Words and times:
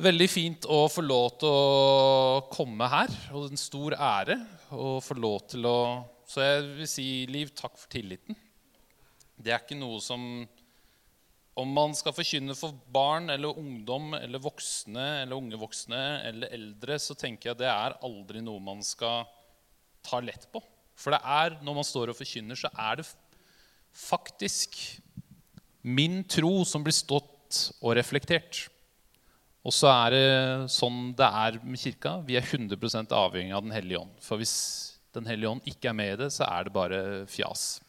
Veldig 0.00 0.26
fint 0.32 0.64
å 0.64 0.86
få 0.88 1.02
lov 1.04 1.26
til 1.42 1.50
å 1.52 2.44
komme 2.48 2.86
her, 2.88 3.10
og 3.36 3.50
en 3.50 3.60
stor 3.60 3.92
ære 3.92 4.38
å 4.72 4.94
få 5.04 5.16
lov 5.18 5.42
til 5.52 5.66
å 5.68 5.80
Så 6.30 6.40
jeg 6.40 6.62
vil 6.78 6.88
si, 6.88 7.04
Liv, 7.28 7.50
takk 7.52 7.74
for 7.76 7.90
tilliten. 7.90 8.38
Det 9.36 9.52
er 9.52 9.60
ikke 9.60 9.76
noe 9.76 9.98
som 10.00 10.22
Om 11.60 11.74
man 11.76 11.92
skal 11.98 12.14
forkynne 12.16 12.56
for 12.56 12.72
barn 12.94 13.28
eller 13.34 13.60
ungdom 13.60 14.14
eller 14.16 14.40
voksne 14.40 15.04
eller 15.26 15.36
unge 15.36 15.60
voksne 15.60 16.00
eller 16.30 16.56
eldre, 16.56 16.96
så 16.96 17.18
tenker 17.18 17.50
jeg 17.50 17.60
det 17.60 17.68
er 17.68 17.98
aldri 18.00 18.40
noe 18.40 18.62
man 18.62 18.80
skal 18.86 19.26
ta 20.06 20.22
lett 20.24 20.48
på. 20.48 20.62
For 20.96 21.12
det 21.12 21.20
er, 21.20 21.60
når 21.60 21.80
man 21.82 21.84
står 21.84 22.14
og 22.14 22.16
forkynner, 22.22 22.56
så 22.56 22.72
er 22.72 23.02
det 23.02 23.08
faktisk 23.92 24.80
min 25.82 26.22
tro 26.24 26.62
som 26.64 26.86
blir 26.86 26.96
stått 26.96 27.66
og 27.82 27.98
reflektert. 28.00 28.70
Og 29.60 29.74
så 29.76 29.90
er 29.92 30.14
det 30.14 30.28
sånn 30.72 31.10
det 31.16 31.26
er 31.26 31.58
med 31.60 31.80
kirka. 31.80 32.14
Vi 32.24 32.38
er 32.38 32.46
100 32.46 33.12
avhengig 33.12 33.52
av 33.52 33.66
Den 33.66 33.74
hellige 33.74 34.00
ånd. 34.00 34.14
For 34.24 34.40
hvis 34.40 34.54
Den 35.12 35.26
hellige 35.26 35.50
ånd 35.50 35.66
ikke 35.68 35.90
er 35.90 35.96
med 35.96 36.14
i 36.14 36.20
det, 36.22 36.30
så 36.32 36.46
er 36.48 36.64
det 36.64 36.72
bare 36.72 37.00
fjas. 37.28 37.80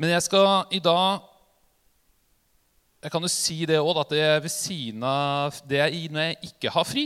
Men 0.00 0.14
jeg 0.14 0.22
skal 0.28 0.70
i 0.72 0.80
dag 0.80 1.26
Jeg 3.00 3.12
kan 3.12 3.24
jo 3.24 3.32
si 3.32 3.64
det 3.64 3.78
òg, 3.80 3.96
at 3.96 4.10
er 4.20 4.42
ved 4.44 4.52
siden 4.52 5.02
av 5.08 5.56
det 5.64 5.78
jeg, 5.80 6.10
når 6.12 6.26
jeg 6.26 6.50
ikke 6.50 6.72
har 6.74 6.84
fri, 6.84 7.04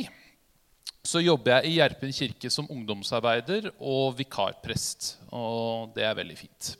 så 1.07 1.21
jobber 1.23 1.53
jeg 1.61 1.71
i 1.71 1.77
Gjerpen 1.77 2.11
kirke 2.17 2.51
som 2.51 2.67
ungdomsarbeider 2.67 3.69
og 3.79 4.17
vikarprest. 4.19 5.21
Og 5.31 5.95
det 5.95 6.03
er 6.03 6.17
veldig 6.19 6.35
fint. 6.35 6.73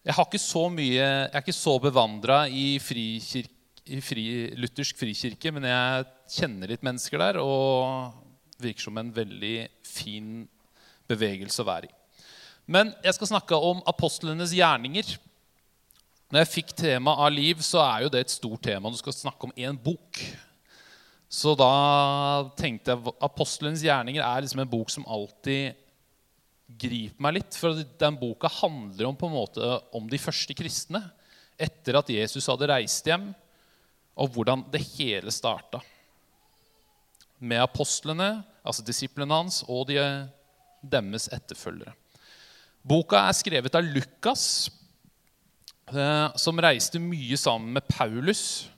Jeg, 0.00 0.14
ikke 0.16 0.40
mye, 0.72 0.94
jeg 0.94 1.34
er 1.34 1.44
ikke 1.44 1.52
så 1.52 1.74
bevandra 1.84 2.46
i 2.48 2.78
frikirke 2.80 3.57
i 3.88 4.00
fri, 4.04 4.24
luthersk 4.58 4.98
frikirke, 5.00 5.52
men 5.54 5.66
jeg 5.68 6.08
kjenner 6.38 6.72
litt 6.72 6.84
mennesker 6.86 7.20
der, 7.22 7.38
og 7.40 8.12
virker 8.60 8.88
som 8.88 8.98
en 9.00 9.12
veldig 9.14 9.54
fin 9.86 10.42
bevegelse 11.08 11.62
å 11.62 11.68
være 11.68 11.88
i. 11.88 11.94
Men 12.68 12.92
jeg 13.04 13.16
skal 13.16 13.30
snakke 13.30 13.56
om 13.56 13.80
apostlenes 13.88 14.52
gjerninger. 14.52 15.14
Når 16.28 16.42
jeg 16.42 16.52
fikk 16.52 16.74
tema 16.76 17.14
av 17.24 17.32
liv, 17.32 17.62
så 17.64 17.80
er 17.80 18.04
jo 18.04 18.12
det 18.12 18.26
et 18.26 18.34
stort 18.34 18.60
tema. 18.66 18.92
Du 18.92 18.98
skal 19.00 19.16
snakke 19.16 19.48
om 19.48 19.54
én 19.56 19.78
bok. 19.80 20.20
Så 21.32 21.54
da 21.56 21.72
tenkte 22.58 22.92
jeg 22.92 23.14
apostlenes 23.24 23.84
gjerninger 23.84 24.24
er 24.24 24.44
liksom 24.44 24.60
en 24.64 24.70
bok 24.70 24.92
som 24.92 25.08
alltid 25.08 25.78
griper 26.68 27.24
meg 27.24 27.38
litt. 27.38 27.56
For 27.56 27.80
den 28.00 28.20
boka 28.20 28.52
handler 28.58 29.08
om, 29.08 29.16
på 29.16 29.30
en 29.30 29.36
måte, 29.38 29.72
om 29.96 30.08
de 30.08 30.20
første 30.20 30.56
kristne. 30.56 31.00
Etter 31.56 31.96
at 32.02 32.12
Jesus 32.12 32.48
hadde 32.52 32.68
reist 32.68 33.08
hjem 33.08 33.30
og 34.18 34.34
hvordan 34.34 34.64
det 34.72 34.82
hele 34.96 35.32
starta. 35.34 35.80
Med 37.38 37.62
apostlene, 37.62 38.42
altså 38.66 38.82
disiplene 38.82 39.36
hans, 39.38 39.62
og 39.70 39.86
de, 39.90 40.00
deres 40.82 41.28
etterfølgere. 41.34 41.94
Boka 42.88 43.20
er 43.28 43.36
skrevet 43.36 43.74
av 43.78 43.86
Lukas, 43.86 44.44
eh, 45.92 46.26
som 46.40 46.62
reiste 46.62 47.00
mye 47.02 47.38
sammen 47.38 47.76
med 47.76 47.86
Paulus, 47.90 48.68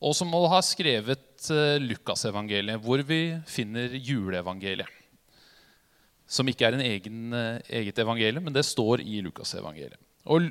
og 0.00 0.12
som 0.16 0.32
har 0.36 0.50
ha 0.52 0.60
skrevet 0.64 1.48
eh, 1.52 1.78
Lukasevangeliet, 1.82 2.80
hvor 2.84 3.02
vi 3.04 3.20
finner 3.48 3.96
juleevangeliet. 3.96 4.92
Som 6.26 6.48
ikke 6.50 6.66
er 6.66 6.76
en 6.76 6.84
egen, 6.84 7.32
eh, 7.36 7.60
eget 7.80 7.98
evangelium, 8.02 8.44
men 8.48 8.56
det 8.56 8.64
står 8.66 9.04
i 9.04 9.20
Lukasevangeliet. 9.24 10.00
Og 10.26 10.48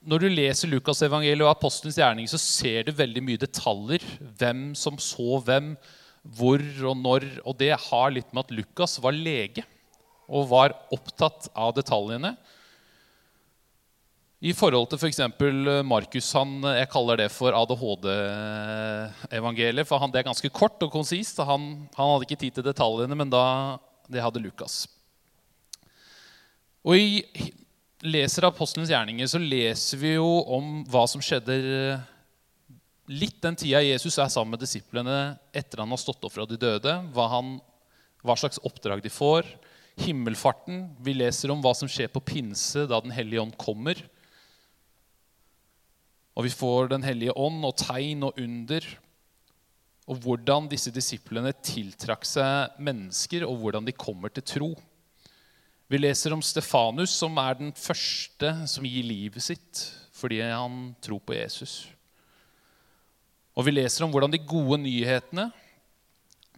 når 0.00 0.22
du 0.22 0.30
leser 0.32 0.70
Lukasevangeliet 0.72 1.44
og 1.44 1.50
apostelens 1.52 1.98
gjerning, 2.00 2.24
så 2.30 2.38
ser 2.40 2.86
du 2.86 2.92
veldig 2.96 3.22
mye 3.24 3.40
detaljer. 3.40 4.00
Hvem 4.40 4.74
som 4.78 4.98
så 5.00 5.40
hvem, 5.44 5.76
hvor 6.36 6.60
og 6.88 6.96
når. 6.96 7.24
Og 7.44 7.58
det 7.60 7.72
har 7.76 8.10
litt 8.14 8.32
med 8.32 8.44
at 8.46 8.54
Lukas 8.56 9.02
var 9.04 9.12
lege 9.16 9.62
og 10.30 10.48
var 10.52 10.70
opptatt 10.94 11.48
av 11.58 11.74
detaljene. 11.76 12.36
I 14.40 14.52
forhold 14.56 14.86
til 14.88 14.98
f.eks. 15.02 15.20
For 15.36 15.52
Markus. 15.84 16.32
Han, 16.32 16.64
jeg 16.78 16.92
kaller 16.94 17.16
det 17.20 17.30
for 17.34 17.50
ADHD-evangeliet. 17.58 19.88
For 19.88 19.96
han, 20.00 20.10
det 20.14 20.20
er 20.22 20.30
ganske 20.30 20.48
kort 20.48 20.82
og 20.86 20.90
konsist. 20.94 21.36
Han, 21.44 21.60
han 21.92 22.10
hadde 22.14 22.24
ikke 22.24 22.42
tid 22.46 22.54
til 22.56 22.68
detaljene, 22.70 23.14
men 23.20 23.28
da, 23.32 23.44
det 24.08 24.24
hadde 24.24 24.40
Lukas. 24.40 24.74
Og 26.88 26.96
i 26.96 27.20
leser 28.06 28.46
apostelens 28.48 28.90
gjerninger, 28.92 29.28
så 29.28 29.40
leser 29.40 30.00
vi 30.00 30.14
jo 30.14 30.28
om 30.48 30.80
hva 30.88 31.04
som 31.10 31.22
skjedde 31.24 31.56
litt 33.10 33.40
den 33.42 33.58
tida 33.58 33.82
Jesus 33.82 34.18
er 34.22 34.30
sammen 34.30 34.54
med 34.54 34.62
disiplene 34.62 35.34
etter 35.56 35.82
han 35.82 35.90
har 35.90 36.00
stått 36.00 36.22
opp 36.24 36.36
fra 36.36 36.46
de 36.48 36.58
døde. 36.60 36.94
Hva, 37.14 37.26
han, 37.34 37.58
hva 38.22 38.36
slags 38.38 38.60
oppdrag 38.66 39.02
de 39.04 39.12
får. 39.12 39.48
Himmelfarten. 40.00 40.84
Vi 41.02 41.16
leser 41.18 41.52
om 41.52 41.62
hva 41.64 41.74
som 41.76 41.90
skjer 41.90 42.12
på 42.12 42.22
pinse 42.24 42.86
da 42.88 43.00
Den 43.02 43.14
hellige 43.14 43.42
ånd 43.42 43.56
kommer. 43.60 43.98
Og 46.38 46.46
vi 46.46 46.54
får 46.54 46.92
Den 46.94 47.04
hellige 47.04 47.34
ånd 47.36 47.66
og 47.66 47.76
tegn 47.82 48.28
og 48.30 48.38
under. 48.40 48.86
Og 50.10 50.22
hvordan 50.22 50.70
disse 50.70 50.92
disiplene 50.94 51.52
tiltrakk 51.66 52.24
seg 52.26 52.78
mennesker, 52.82 53.44
og 53.46 53.60
hvordan 53.60 53.86
de 53.86 53.94
kommer 53.94 54.32
til 54.32 54.46
tro. 54.46 54.70
Vi 55.90 55.98
leser 55.98 56.30
om 56.30 56.42
Stefanus, 56.42 57.10
som 57.18 57.34
er 57.42 57.56
den 57.58 57.72
første 57.74 58.52
som 58.70 58.84
gir 58.86 59.02
livet 59.08 59.42
sitt 59.42 59.88
fordi 60.20 60.36
han 60.44 60.92
tror 61.02 61.18
på 61.24 61.34
Jesus. 61.34 61.88
Og 63.56 63.64
vi 63.66 63.72
leser 63.72 64.04
om 64.04 64.12
hvordan 64.12 64.30
de 64.30 64.38
gode 64.44 64.76
nyhetene, 64.84 65.48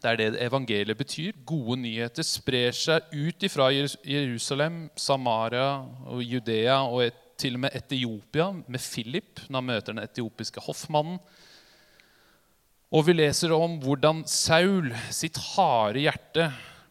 det 0.02 0.10
er 0.10 0.18
det 0.18 0.42
evangeliet 0.42 0.98
betyr, 0.98 1.38
gode 1.46 1.78
nyheter 1.80 2.26
sprer 2.26 2.74
seg 2.74 3.06
ut 3.14 3.46
ifra 3.46 3.70
Jerusalem, 3.72 4.88
Samaria 4.98 5.78
og 6.10 6.20
Judea 6.26 6.80
og 6.82 7.14
til 7.40 7.56
og 7.56 7.64
med 7.64 7.78
Etiopia 7.78 8.50
med 8.52 8.82
Philip 8.82 9.46
når 9.46 9.62
han 9.62 9.70
møter 9.70 9.94
den 9.94 10.02
etiopiske 10.02 10.60
hoffmannen. 10.66 11.22
Og 12.92 13.06
vi 13.06 13.14
leser 13.16 13.54
om 13.56 13.78
hvordan 13.80 14.26
Saul 14.28 14.90
sitt 15.08 15.40
harde 15.54 16.02
hjerte 16.04 16.50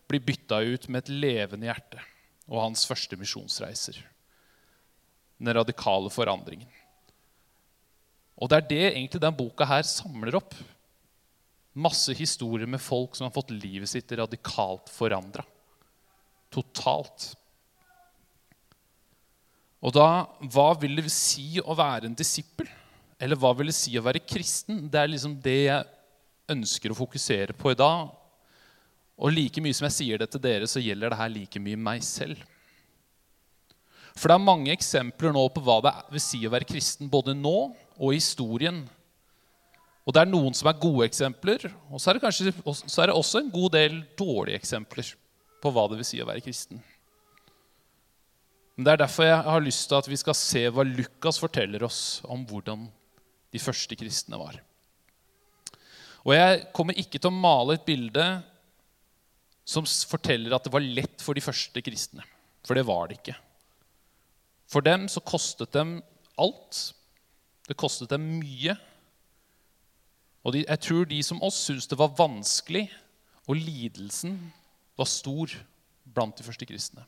blir 0.10 0.26
bytta 0.26 0.64
ut 0.66 0.90
med 0.90 1.04
et 1.04 1.14
levende 1.22 1.70
hjerte 1.70 2.08
og 2.52 2.66
hans 2.66 2.84
første 2.88 3.16
misjonsreiser. 3.20 3.96
Den 5.40 5.56
radikale 5.56 6.12
forandringen. 6.14 6.70
Og 8.42 8.50
det 8.50 8.58
er 8.58 8.68
det 8.68 8.84
egentlig 8.90 9.22
den 9.24 9.38
boka 9.38 9.66
her 9.70 9.86
samler 9.88 10.36
opp. 10.42 10.56
Masse 11.72 12.14
historier 12.18 12.68
med 12.68 12.84
folk 12.84 13.16
som 13.16 13.28
har 13.28 13.36
fått 13.36 13.54
livet 13.56 13.90
sitt 13.90 14.12
radikalt 14.20 14.92
forandra. 14.92 15.46
Totalt. 16.52 17.32
Og 19.82 19.94
da, 19.96 20.08
hva 20.52 20.72
vil 20.82 21.00
det 21.00 21.14
si 21.14 21.56
å 21.62 21.78
være 21.78 22.10
en 22.10 22.18
disippel? 22.18 22.68
Eller 23.22 23.40
hva 23.40 23.54
vil 23.58 23.72
det 23.72 23.78
si 23.78 23.96
å 23.98 24.04
være 24.04 24.24
kristen? 24.26 24.84
Det 24.92 25.00
er 25.00 25.10
liksom 25.14 25.38
det 25.42 25.60
jeg 25.70 25.88
ønsker 26.52 26.92
å 26.92 26.98
fokusere 26.98 27.56
på 27.58 27.72
i 27.72 27.80
dag. 27.80 28.10
Og 29.22 29.36
like 29.36 29.62
mye 29.62 29.76
som 29.78 29.86
jeg 29.86 29.98
sier 30.00 30.22
det 30.22 30.32
til 30.34 30.42
dere, 30.42 30.68
så 30.70 30.82
gjelder 30.82 31.14
det 31.14 31.20
her 31.20 31.30
like 31.30 31.62
mye 31.62 31.78
meg 31.78 32.02
selv. 32.06 32.42
For 34.18 34.28
det 34.28 34.36
er 34.36 34.44
mange 34.44 34.74
eksempler 34.74 35.34
nå 35.36 35.44
på 35.54 35.64
hva 35.64 35.78
det 35.86 35.94
vil 36.12 36.24
si 36.24 36.42
å 36.46 36.52
være 36.52 36.68
kristen, 36.68 37.10
både 37.12 37.36
nå 37.38 37.56
og 37.72 38.08
i 38.10 38.18
historien. 38.18 38.82
Og 40.02 40.16
det 40.16 40.24
er 40.24 40.32
noen 40.32 40.56
som 40.58 40.68
er 40.72 40.80
gode 40.82 41.06
eksempler, 41.08 41.68
og 41.94 42.02
så 42.02 42.12
er 42.12 42.18
det, 42.18 42.24
kanskje, 42.26 42.54
så 42.82 43.04
er 43.04 43.12
det 43.12 43.18
også 43.18 43.44
en 43.44 43.52
god 43.54 43.76
del 43.78 44.00
dårlige 44.20 44.58
eksempler 44.58 45.14
på 45.62 45.72
hva 45.72 45.86
det 45.90 46.02
vil 46.02 46.10
si 46.10 46.20
å 46.22 46.28
være 46.28 46.44
kristen. 46.44 46.82
Men 48.76 48.88
Det 48.88 48.94
er 48.96 49.02
derfor 49.04 49.28
jeg 49.28 49.46
har 49.46 49.62
lyst 49.62 49.88
til 49.92 50.00
at 50.00 50.10
vi 50.10 50.18
skal 50.18 50.38
se 50.38 50.66
hva 50.74 50.86
Lukas 50.88 51.38
forteller 51.38 51.84
oss 51.86 52.02
om 52.26 52.42
hvordan 52.50 52.88
de 53.54 53.62
første 53.62 53.96
kristne 54.00 54.40
var. 54.42 54.58
Og 56.26 56.34
Jeg 56.34 56.66
kommer 56.74 56.98
ikke 56.98 57.20
til 57.20 57.30
å 57.30 57.42
male 57.44 57.78
et 57.78 57.86
bilde 57.86 58.26
som 59.72 59.88
forteller 59.88 60.54
at 60.56 60.68
det 60.68 60.74
var 60.74 60.84
lett 60.84 61.24
for 61.24 61.38
de 61.38 61.44
første 61.44 61.84
kristne. 61.84 62.26
For 62.68 62.78
det 62.78 62.86
var 62.88 63.08
det 63.08 63.22
ikke. 63.22 63.38
For 64.72 64.84
dem 64.84 65.08
så 65.12 65.24
kostet 65.24 65.74
dem 65.76 66.00
alt. 66.40 66.82
Det 67.68 67.78
kostet 67.80 68.12
dem 68.12 68.26
mye. 68.40 68.76
Og 70.44 70.56
de, 70.56 70.66
jeg 70.66 70.84
tror 70.84 71.08
de 71.08 71.22
som 71.24 71.42
oss 71.46 71.60
syntes 71.68 71.88
det 71.88 72.00
var 72.00 72.16
vanskelig, 72.18 72.88
og 73.48 73.60
lidelsen 73.60 74.38
var 74.98 75.10
stor 75.10 75.54
blant 76.14 76.38
de 76.38 76.46
første 76.46 76.66
kristne. 76.66 77.04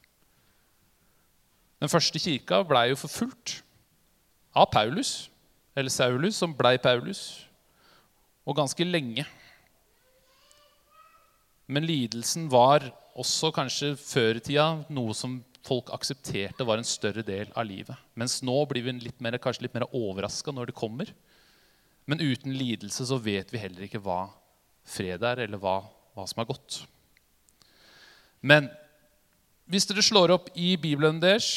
Den 1.82 1.92
første 1.92 2.20
kirka 2.20 2.62
blei 2.64 2.88
jo 2.92 3.00
forfulgt 3.00 3.58
av 4.56 4.70
Paulus, 4.72 5.30
eller 5.76 5.92
Saulus, 5.92 6.38
som 6.38 6.54
blei 6.56 6.78
Paulus, 6.78 7.48
og 8.46 8.56
ganske 8.56 8.86
lenge. 8.86 9.26
Men 11.68 11.88
lidelsen 11.88 12.50
var 12.52 12.86
også 13.20 13.52
kanskje 13.56 13.94
før 14.00 14.40
i 14.40 14.44
tida 14.44 14.68
noe 14.92 15.16
som 15.16 15.40
folk 15.64 15.94
aksepterte 15.96 16.66
var 16.68 16.80
en 16.80 16.88
større 16.88 17.24
del 17.24 17.52
av 17.56 17.68
livet. 17.68 17.96
Mens 18.20 18.42
nå 18.44 18.56
blir 18.68 18.84
vi 18.84 18.96
litt 19.00 19.22
mer, 19.24 19.38
kanskje 19.40 19.68
litt 19.68 19.76
mer 19.78 19.88
overraska 19.96 20.52
når 20.52 20.72
det 20.72 20.78
kommer. 20.78 21.14
Men 22.06 22.20
uten 22.20 22.56
lidelse 22.58 23.08
så 23.08 23.20
vet 23.22 23.54
vi 23.54 23.62
heller 23.62 23.86
ikke 23.88 24.02
hva 24.04 24.26
fred 24.84 25.24
er, 25.24 25.46
eller 25.46 25.62
hva, 25.62 25.78
hva 26.16 26.26
som 26.28 26.42
er 26.44 26.50
godt. 26.50 26.82
Men 28.44 28.68
hvis 29.72 29.88
dere 29.88 30.04
slår 30.04 30.34
opp 30.36 30.50
i 30.60 30.74
Bibelen 30.76 31.22
deres, 31.24 31.56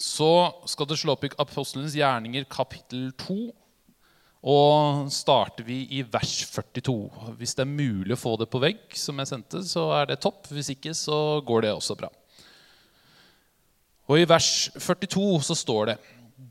så 0.00 0.50
skal 0.68 0.88
dere 0.88 1.00
slå 1.00 1.16
opp 1.16 1.24
i 1.24 1.32
Apostlenes 1.40 1.96
gjerninger 1.96 2.44
kapittel 2.52 3.08
2. 3.20 3.38
Og 4.40 5.10
starter 5.12 5.66
vi 5.66 5.82
i 5.92 6.00
vers 6.08 6.32
42. 6.48 7.34
Hvis 7.36 7.52
det 7.56 7.66
er 7.66 7.74
mulig 7.74 8.14
å 8.16 8.20
få 8.20 8.38
det 8.40 8.48
på 8.48 8.62
vegg, 8.62 8.86
som 8.96 9.18
jeg 9.20 9.28
sendte, 9.28 9.60
så 9.68 9.90
er 9.98 10.08
det 10.08 10.22
topp. 10.24 10.48
Hvis 10.48 10.72
ikke, 10.72 10.94
så 10.96 11.40
går 11.44 11.66
det 11.66 11.74
også 11.74 11.98
bra. 12.00 12.08
Og 14.08 14.18
i 14.18 14.26
vers 14.26 14.70
42 14.80 15.26
så 15.46 15.54
står 15.58 15.92
det 15.92 15.98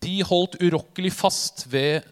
De 0.06 0.20
holdt 0.24 0.60
urokkelig 0.62 1.12
fast 1.18 1.66
ved 1.72 2.06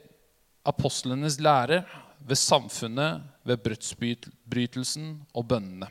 apostlenes 0.67 1.37
lære, 1.39 1.83
ved 2.27 2.39
samfunnet, 2.41 3.21
ved 3.47 3.61
brødsbrytelsen 3.63 5.13
og 5.37 5.45
bønnene. 5.47 5.87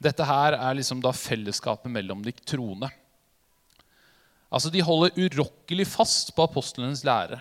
Dette 0.00 0.24
her 0.24 0.54
er 0.56 0.76
liksom 0.76 1.00
da 1.02 1.10
fellesskapet 1.12 1.90
mellom 1.92 2.22
de 2.24 2.32
troende. 2.44 2.88
Altså, 4.50 4.70
De 4.70 4.84
holder 4.84 5.16
urokkelig 5.18 5.88
fast 5.88 6.34
på 6.36 6.46
apostlenes 6.46 7.02
lære. 7.04 7.40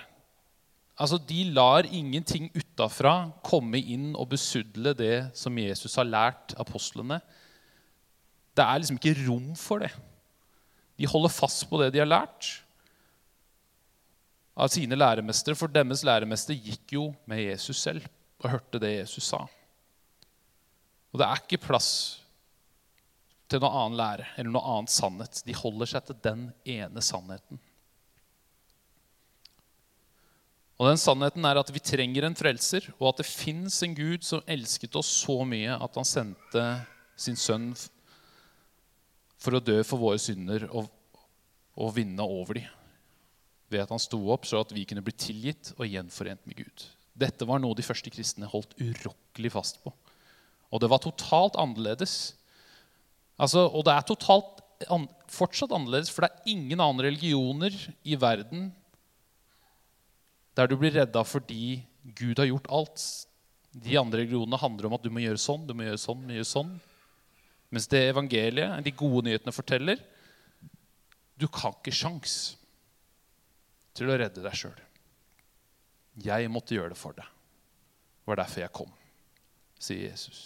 Altså, 0.99 1.17
De 1.17 1.43
lar 1.53 1.87
ingenting 1.87 2.49
utafra 2.55 3.31
komme 3.45 3.79
inn 3.79 4.11
og 4.15 4.31
besudle 4.33 4.93
det 4.97 5.31
som 5.37 5.57
Jesus 5.57 5.95
har 5.95 6.09
lært 6.09 6.55
apostlene. 6.59 7.21
Det 8.55 8.65
er 8.65 8.81
liksom 8.81 8.99
ikke 8.99 9.15
rom 9.23 9.53
for 9.55 9.85
det. 9.85 9.93
De 10.99 11.07
holder 11.07 11.31
fast 11.31 11.63
på 11.69 11.79
det 11.79 11.93
de 11.95 12.01
har 12.03 12.09
lært 12.09 12.49
av 14.59 14.67
sine 14.73 14.97
læremestere, 14.97 15.55
for 15.55 15.71
deres 15.71 16.03
læremester 16.03 16.57
gikk 16.57 16.97
jo 16.97 17.05
med 17.29 17.45
Jesus 17.45 17.79
selv 17.79 18.03
og 18.43 18.51
hørte 18.51 18.81
det 18.83 18.97
Jesus 18.97 19.29
sa. 19.31 19.45
Og 21.13 21.21
det 21.21 21.25
er 21.25 21.39
ikke 21.39 21.61
plass 21.63 21.91
til 23.49 23.63
noe 23.63 23.71
annen 23.71 23.97
lære 23.97 24.27
eller 24.35 24.51
noe 24.53 24.75
annet 24.75 24.93
sannhet. 24.93 25.41
De 25.47 25.55
holder 25.57 25.89
seg 25.93 26.05
til 26.09 26.19
den 26.27 26.43
ene 26.67 27.01
sannheten. 27.01 27.61
Og 30.79 30.87
den 30.87 30.99
sannheten 30.99 31.43
er 31.43 31.59
at 31.59 31.71
vi 31.75 31.81
trenger 31.83 32.23
en 32.23 32.37
frelser, 32.39 32.85
og 33.01 33.09
at 33.11 33.19
det 33.19 33.27
fins 33.27 33.81
en 33.83 33.95
Gud 33.97 34.23
som 34.23 34.43
elsket 34.47 34.95
oss 34.95 35.09
så 35.25 35.41
mye 35.43 35.75
at 35.75 35.97
han 35.99 36.07
sendte 36.07 36.63
sin 37.19 37.35
sønn 37.39 37.73
for 39.39 39.57
å 39.57 39.63
dø 39.63 39.81
for 39.87 39.99
våre 39.99 40.21
synder 40.23 40.69
og, 40.69 40.87
og 41.75 41.91
vinne 41.97 42.23
over 42.23 42.61
dem. 42.61 42.69
Ved 43.69 43.83
at 43.83 43.91
han 43.91 44.01
sto 44.01 44.21
opp 44.31 44.47
så 44.47 44.63
at 44.63 44.71
vi 44.73 44.85
kunne 44.87 45.03
bli 45.03 45.13
tilgitt 45.19 45.73
og 45.75 45.87
gjenforent 45.87 46.47
med 46.47 46.63
Gud. 46.63 46.87
Dette 47.19 47.47
var 47.47 47.59
noe 47.59 47.75
de 47.75 47.83
første 47.83 48.11
kristne 48.13 48.47
holdt 48.47 48.77
urokkelig 48.79 49.51
fast 49.51 49.83
på. 49.83 49.91
Og 50.71 50.79
det 50.79 50.89
var 50.91 51.03
totalt 51.03 51.59
annerledes. 51.59 52.37
Altså, 53.35 53.67
og 53.67 53.83
det 53.83 53.93
er 53.95 54.07
totalt 54.07 54.63
an, 54.87 55.09
fortsatt 55.27 55.75
annerledes, 55.75 56.11
for 56.13 56.23
det 56.23 56.31
er 56.31 56.53
ingen 56.55 56.79
andre 56.79 57.11
religioner 57.11 57.75
i 58.07 58.15
verden 58.19 58.69
der 60.57 60.69
du 60.69 60.77
blir 60.79 60.95
redda 60.95 61.23
fordi 61.27 61.81
Gud 62.17 62.39
har 62.39 62.49
gjort 62.49 62.69
alt. 62.73 63.03
De 63.69 63.97
andre 63.99 64.23
religionene 64.23 64.59
handler 64.59 64.89
om 64.89 64.95
at 64.97 65.03
du 65.05 65.11
må 65.13 65.21
gjøre 65.23 65.41
sånn, 65.41 65.67
du 65.67 65.75
må 65.77 65.85
gjøre 65.85 66.01
sånn, 66.01 66.23
må 66.25 66.37
gjøre 66.37 66.49
sånn. 66.49 66.71
Mens 67.69 67.85
det 67.91 68.01
evangeliet, 68.09 68.79
de 68.85 68.95
gode 68.97 69.27
nyhetene, 69.27 69.53
forteller 69.53 70.01
du 71.39 71.47
kan 71.47 71.75
ikke 71.77 71.93
sjans 71.95 72.33
til 73.95 74.09
å 74.11 74.17
redde 74.19 74.43
deg 74.43 74.57
sjøl. 74.57 74.79
Jeg 76.19 76.49
måtte 76.51 76.75
gjøre 76.75 76.91
det 76.91 76.99
for 76.99 77.15
deg. 77.15 77.27
Det 77.27 78.31
var 78.31 78.41
derfor 78.41 78.63
jeg 78.65 78.75
kom, 78.75 78.89
sier 79.79 80.09
Jesus. 80.09 80.41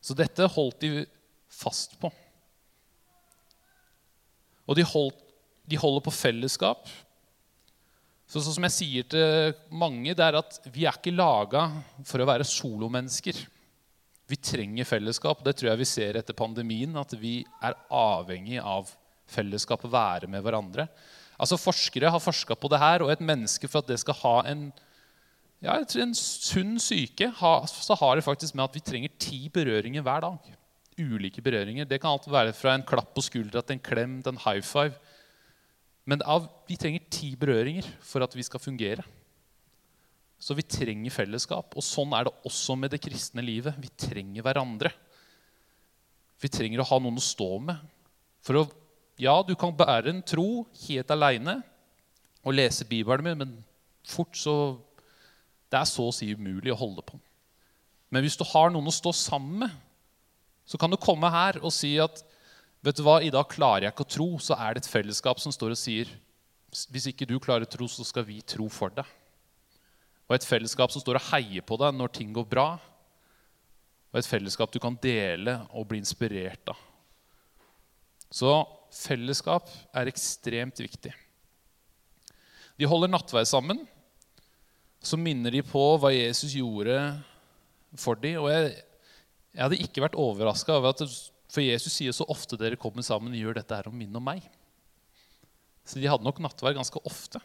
Så 0.00 0.16
dette 0.16 0.48
holdt 0.54 0.80
de 0.80 1.04
fast 1.52 1.98
på. 2.00 2.08
Og 4.70 4.78
de, 4.78 4.86
holdt, 4.86 5.18
de 5.68 5.78
holder 5.78 6.04
på 6.06 6.14
fellesskap, 6.14 6.88
så 8.30 8.38
sånn 8.38 8.54
som 8.60 8.66
jeg 8.68 8.76
sier 8.76 9.06
til 9.10 9.54
mange, 9.74 10.12
det 10.14 10.22
er 10.22 10.36
at 10.38 10.60
vi 10.70 10.84
er 10.86 10.94
ikke 10.94 11.10
laga 11.10 11.64
for 12.06 12.22
å 12.22 12.28
være 12.28 12.46
solomennesker. 12.46 13.40
Vi 14.30 14.38
trenger 14.38 14.86
fellesskap. 14.86 15.40
Det 15.42 15.56
tror 15.58 15.72
jeg 15.72 15.80
vi 15.80 15.88
ser 15.90 16.18
etter 16.20 16.36
pandemien. 16.38 16.94
At 17.00 17.16
vi 17.18 17.40
er 17.66 17.74
avhengig 17.90 18.60
av 18.62 18.92
fellesskap, 19.30 19.82
være 19.90 20.30
med 20.30 20.44
hverandre. 20.46 20.86
Altså 21.40 21.58
Forskere 21.58 22.12
har 22.12 22.22
forska 22.22 22.54
på 22.54 22.70
det 22.70 22.78
her, 22.78 23.02
og 23.02 23.10
et 23.10 23.24
menneske 23.24 23.66
for 23.66 23.82
at 23.82 23.90
det 23.90 23.98
skal 24.02 24.18
ha 24.20 24.36
en, 24.52 24.68
ja, 25.64 25.74
en 25.80 26.14
sunn 26.14 26.76
syke, 26.78 27.32
så 27.34 27.98
har 27.98 28.14
det 28.14 28.26
faktisk 28.26 28.54
med 28.54 28.68
at 28.68 28.78
vi 28.78 28.86
trenger 28.86 29.18
ti 29.18 29.48
berøringer 29.50 30.06
hver 30.06 30.26
dag. 30.28 30.50
Ulike 31.00 31.42
berøringer. 31.42 31.88
Det 31.88 31.98
kan 31.98 32.14
alt 32.14 32.30
være 32.30 32.54
fra 32.54 32.76
en 32.76 32.86
klapp 32.86 33.10
på 33.16 33.26
skuldra 33.26 33.64
til 33.64 33.80
en 33.80 33.86
klem 33.90 34.20
til 34.22 34.36
en 34.36 34.44
high 34.46 34.62
five. 34.62 34.94
Men 36.08 36.22
av, 36.24 36.46
vi 36.68 36.78
trenger 36.80 37.08
ti 37.12 37.34
berøringer 37.38 37.86
for 38.04 38.24
at 38.24 38.34
vi 38.36 38.44
skal 38.46 38.62
fungere. 38.62 39.04
Så 40.40 40.56
vi 40.56 40.64
trenger 40.64 41.12
fellesskap. 41.12 41.76
Og 41.76 41.84
sånn 41.84 42.14
er 42.16 42.26
det 42.26 42.36
også 42.48 42.76
med 42.80 42.94
det 42.94 43.02
kristne 43.04 43.44
livet. 43.44 43.76
Vi 43.80 43.92
trenger 44.08 44.44
hverandre. 44.46 44.92
Vi 46.40 46.48
trenger 46.48 46.80
å 46.80 46.88
ha 46.88 47.00
noen 47.02 47.20
å 47.20 47.24
stå 47.24 47.50
med. 47.68 47.82
For 48.44 48.62
å, 48.62 48.64
ja, 49.20 49.34
du 49.44 49.52
kan 49.60 49.76
bære 49.76 50.14
en 50.14 50.22
tro 50.24 50.64
helt 50.86 51.12
aleine 51.12 51.58
og 52.40 52.56
lese 52.56 52.88
Bibelen 52.88 53.26
med, 53.26 53.42
men 53.42 53.58
fort 54.08 54.38
så 54.38 54.54
Det 55.70 55.78
er 55.78 55.86
så 55.86 56.08
å 56.08 56.14
si 56.14 56.26
umulig 56.34 56.72
å 56.74 56.80
holde 56.80 57.04
på. 57.06 57.14
Men 58.10 58.24
hvis 58.24 58.34
du 58.34 58.42
har 58.42 58.72
noen 58.74 58.88
å 58.90 58.94
stå 58.94 59.12
sammen 59.14 59.60
med, 59.62 59.74
så 60.66 60.80
kan 60.82 60.90
du 60.90 60.96
komme 60.98 61.30
her 61.30 61.60
og 61.62 61.70
si 61.70 61.92
at 62.02 62.24
Vet 62.80 62.96
du 62.96 63.04
hva, 63.04 63.18
I 63.20 63.32
dag 63.32 63.48
klarer 63.50 63.86
jeg 63.86 63.92
ikke 63.92 64.06
å 64.06 64.12
tro, 64.14 64.28
så 64.40 64.56
er 64.56 64.74
det 64.74 64.84
et 64.84 64.92
fellesskap 64.92 65.40
som 65.42 65.52
står 65.52 65.74
og 65.74 65.80
sier 65.80 66.10
hvis 66.70 67.08
ikke 67.10 67.26
du 67.26 67.34
klarer 67.42 67.66
å 67.66 67.70
tro, 67.70 67.88
så 67.90 68.04
skal 68.06 68.24
vi 68.28 68.38
tro 68.46 68.68
for 68.70 68.92
deg. 68.94 69.06
Og 70.30 70.36
et 70.36 70.46
fellesskap 70.46 70.92
som 70.94 71.02
står 71.02 71.18
og 71.18 71.26
heier 71.32 71.64
på 71.66 71.74
deg 71.80 71.96
når 71.96 72.12
ting 72.14 72.30
går 72.34 72.46
bra. 72.46 72.68
Og 74.10 74.20
et 74.20 74.28
fellesskap 74.30 74.70
du 74.70 74.78
kan 74.82 74.94
dele 75.02 75.56
og 75.74 75.88
bli 75.90 75.98
inspirert 75.98 76.70
av. 76.70 76.78
Så 78.30 78.52
fellesskap 78.94 79.66
er 79.90 80.10
ekstremt 80.10 80.78
viktig. 80.78 81.10
De 82.78 82.88
holder 82.88 83.10
nattverd 83.10 83.50
sammen. 83.50 83.82
Så 85.02 85.18
minner 85.18 85.50
de 85.52 85.64
på 85.66 85.82
hva 85.98 86.12
Jesus 86.14 86.54
gjorde 86.54 86.96
for 87.98 88.18
dem. 88.22 88.38
Og 88.44 88.48
jeg, 88.54 88.70
jeg 89.56 89.64
hadde 89.64 89.82
ikke 89.82 90.06
vært 90.06 90.18
overraska 90.22 90.78
over 90.78 90.94
at 90.94 91.02
for 91.50 91.64
Jesus 91.64 91.96
sier 91.98 92.14
så 92.14 92.26
ofte 92.30 92.58
dere 92.58 92.78
kommer 92.78 93.02
sammen, 93.02 93.34
gjør 93.34 93.58
dette 93.58 93.74
her 93.74 93.88
om 93.90 93.96
min 93.98 94.14
og 94.14 94.22
meg. 94.22 94.44
Så 95.82 95.98
de 95.98 96.06
hadde 96.06 96.26
nok 96.26 96.38
nattverd 96.42 96.78
ganske 96.78 97.02
ofte. 97.08 97.40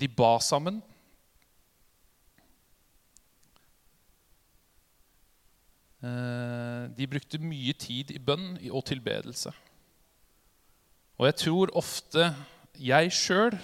De 0.00 0.08
ba 0.12 0.36
sammen. 0.44 0.80
Eh, 6.04 6.82
de 6.96 7.08
brukte 7.08 7.40
mye 7.40 7.72
tid 7.80 8.12
i 8.12 8.20
bønn 8.20 8.58
og 8.68 8.84
tilbedelse. 8.88 9.52
Og 11.16 11.30
jeg 11.30 11.40
tror 11.46 11.72
ofte 11.80 12.28
jeg 12.76 13.12
sjøl 13.16 13.56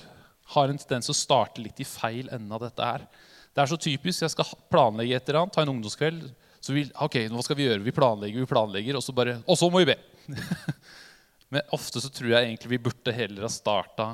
har 0.54 0.70
en 0.72 0.80
tendens 0.80 1.10
å 1.12 1.16
starte 1.16 1.60
litt 1.60 1.80
i 1.80 1.88
feil 1.88 2.30
ende 2.32 2.56
av 2.56 2.64
dette 2.64 2.88
her. 2.94 3.04
Det 3.52 3.62
er 3.62 3.68
så 3.68 3.78
typisk. 3.80 4.24
Jeg 4.24 4.32
skal 4.32 4.56
planlegge 4.72 5.18
et 5.18 5.28
eller 5.28 5.42
annet, 5.42 5.54
ta 5.54 5.64
en 5.64 5.72
ungdomskveld. 5.74 6.24
Så 6.62 6.74
vi, 6.76 6.86
ok, 7.04 7.18
hva 7.32 7.44
skal 7.44 7.58
vi 7.58 7.66
gjøre? 7.66 7.84
Vi 7.84 7.94
planlegger, 7.94 8.44
vi 8.44 8.48
planlegger, 8.48 8.98
og 8.98 9.04
så 9.04 9.14
bare 9.16 9.40
Og 9.50 9.58
så 9.58 9.68
må 9.70 9.82
vi 9.82 9.92
be! 9.92 9.96
Men 11.52 11.74
ofte 11.74 12.00
så 12.00 12.08
tror 12.08 12.30
jeg 12.32 12.46
egentlig 12.46 12.70
vi 12.72 12.84
burde 12.86 13.12
heller 13.12 13.44
ha 13.44 13.50
starta 13.52 14.12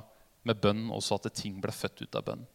med 0.48 0.58
bønn, 0.58 0.88
og 0.90 1.02
så 1.04 1.18
at 1.20 1.28
ting 1.36 1.58
ble 1.62 1.74
født 1.74 2.02
ut 2.06 2.18
av 2.18 2.24
bønn. 2.30 2.46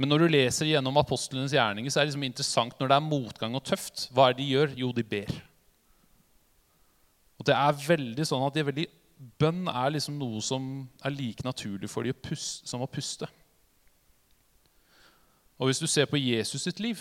Men 0.00 0.08
når 0.08 0.22
du 0.22 0.32
leser 0.32 0.70
gjennom 0.70 0.96
apostlenes 1.02 1.52
gjerninger, 1.52 1.92
så 1.92 2.00
er 2.00 2.06
det 2.06 2.12
liksom 2.12 2.24
interessant 2.30 2.78
når 2.80 2.88
det 2.88 2.96
er 2.96 3.10
motgang 3.10 3.58
og 3.58 3.64
tøft. 3.66 4.06
Hva 4.14 4.30
er 4.30 4.38
det 4.38 4.40
de 4.40 4.48
gjør? 4.54 4.72
Jo, 4.78 4.92
de 4.96 5.04
ber. 5.04 5.34
Og 7.36 7.46
det 7.50 7.58
er 7.58 7.84
veldig 7.84 8.26
sånn 8.28 8.46
at 8.46 8.58
veldig, 8.70 8.88
Bønn 9.38 9.68
er 9.70 9.92
liksom 9.94 10.16
noe 10.18 10.40
som 10.42 10.64
er 11.06 11.12
like 11.14 11.44
naturlig 11.46 11.90
for 11.90 12.06
dem 12.06 12.34
som 12.40 12.82
å 12.82 12.88
puste. 12.90 13.28
Og 15.62 15.68
hvis 15.70 15.78
du 15.78 15.86
ser 15.86 16.08
på 16.10 16.18
Jesus 16.18 16.64
sitt 16.66 16.80
liv 16.82 16.98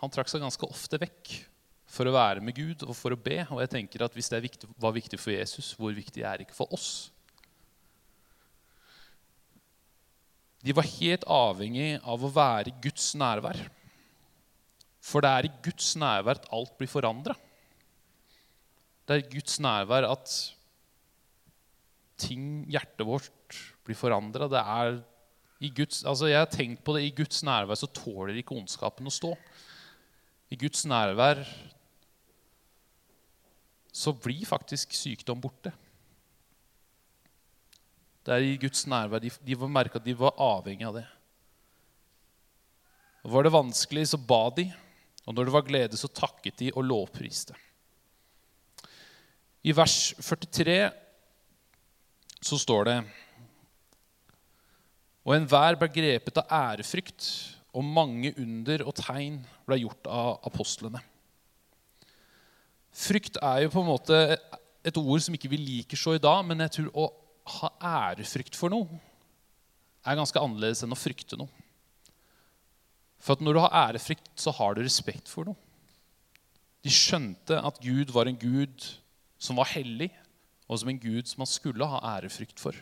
Han 0.00 0.10
trakk 0.10 0.30
seg 0.30 0.42
ganske 0.42 0.66
ofte 0.66 0.98
vekk 0.98 1.36
for 1.88 2.10
å 2.10 2.12
være 2.12 2.42
med 2.44 2.56
Gud 2.56 2.82
og 2.84 2.92
for 2.98 3.14
å 3.14 3.18
be. 3.18 3.38
Og 3.54 3.62
jeg 3.62 3.70
tenker 3.72 4.02
at 4.04 4.16
Hvis 4.16 4.28
det 4.32 4.42
viktig, 4.44 4.68
var 4.76 4.92
viktig 4.96 5.20
for 5.22 5.32
Jesus, 5.32 5.70
hvor 5.78 5.94
viktig 5.94 6.26
er 6.26 6.36
det 6.36 6.48
ikke 6.48 6.58
for 6.58 6.74
oss? 6.74 7.08
De 10.58 10.74
var 10.74 10.90
helt 10.90 11.24
avhengig 11.30 12.00
av 12.02 12.24
å 12.26 12.32
være 12.34 12.72
i 12.72 12.78
Guds 12.82 13.12
nærvær. 13.16 13.60
For 15.00 15.24
det 15.24 15.30
er 15.30 15.46
i 15.46 15.52
Guds 15.64 15.92
nærvær 15.96 16.42
at 16.42 16.48
alt 16.52 16.74
blir 16.80 16.90
forandra. 16.90 17.36
det 19.06 19.14
er 19.14 19.22
i 19.22 19.30
Guds 19.38 19.60
nærvær 19.64 20.10
at 20.10 20.34
ting, 22.18 22.66
hjertet 22.68 23.06
vårt, 23.06 23.60
blir 23.86 23.96
forandra. 23.96 24.50
Det 24.50 24.60
er 24.60 24.98
Guds, 25.74 26.04
altså 26.06 26.28
Jeg 26.30 26.38
har 26.38 26.50
tenkt 26.52 26.84
på 26.86 26.94
det. 26.94 27.02
I 27.08 27.14
Guds 27.18 27.42
nærvær 27.42 27.78
så 27.78 27.90
tåler 27.90 28.38
ikke 28.38 28.54
ondskapen 28.54 29.10
å 29.10 29.14
stå. 29.14 29.32
I 30.54 30.56
Guds 30.56 30.84
nærvær 30.86 31.42
så 33.92 34.14
blir 34.14 34.46
faktisk 34.46 34.94
sykdom 34.94 35.40
borte. 35.42 35.72
Det 38.22 38.36
er 38.36 38.44
i 38.46 38.58
Guds 38.60 38.86
nærvær. 38.86 39.22
De, 39.24 39.32
de 39.32 39.56
merka 39.66 39.98
at 39.98 40.06
de 40.06 40.14
var 40.14 40.38
avhengig 40.38 40.86
av 40.86 41.00
det. 41.00 41.06
Var 43.28 43.44
det 43.44 43.52
vanskelig, 43.52 44.06
så 44.12 44.20
ba 44.20 44.44
de. 44.54 44.68
Og 45.26 45.34
når 45.34 45.48
det 45.48 45.54
var 45.56 45.66
glede, 45.66 45.98
så 45.98 46.08
takket 46.08 46.60
de 46.62 46.70
og 46.74 46.86
lovpriste. 46.86 47.56
I 49.66 49.74
vers 49.74 50.14
43 50.22 50.78
så 52.46 52.58
står 52.62 52.86
det 52.86 52.98
Og 55.28 55.34
enhver 55.36 55.76
ble 55.76 55.90
grepet 55.92 56.40
av 56.40 56.52
ærefrykt, 56.72 57.26
og 57.76 57.84
mange 57.84 58.32
under 58.40 58.86
og 58.88 58.94
tegn 58.96 59.42
ble 59.68 59.76
gjort 59.82 60.08
av 60.08 60.38
apostlene. 60.48 61.02
Frykt 62.96 63.36
er 63.44 63.66
jo 63.66 63.74
på 63.74 63.82
en 63.84 63.90
måte 63.90 64.16
et 64.88 64.96
ord 64.96 65.20
som 65.20 65.36
ikke 65.36 65.50
vi 65.52 65.60
liker 65.60 66.00
så 66.00 66.16
i 66.16 66.22
dag, 66.22 66.40
men 66.48 66.64
jeg 66.64 66.78
tror 66.78 66.88
å 66.96 67.06
ha 67.58 67.70
ærefrykt 68.08 68.56
for 68.56 68.72
noe 68.72 68.96
er 70.08 70.16
ganske 70.18 70.40
annerledes 70.40 70.82
enn 70.84 70.94
å 70.94 70.98
frykte 70.98 71.36
noe. 71.38 71.50
For 73.20 73.34
at 73.34 73.42
når 73.44 73.56
du 73.56 73.62
har 73.64 73.76
ærefrykt, 73.88 74.30
så 74.38 74.54
har 74.54 74.76
du 74.76 74.82
respekt 74.84 75.28
for 75.28 75.48
noe. 75.48 75.58
De 76.86 76.92
skjønte 76.94 77.58
at 77.58 77.80
Gud 77.82 78.12
var 78.14 78.30
en 78.30 78.38
gud 78.38 78.86
som 79.42 79.58
var 79.58 79.68
hellig, 79.74 80.08
og 80.68 80.80
som 80.80 80.90
en 80.92 81.00
gud 81.00 81.26
som 81.28 81.42
man 81.42 81.50
skulle 81.50 81.88
ha 81.90 82.00
ærefrykt 82.16 82.60
for. 82.62 82.76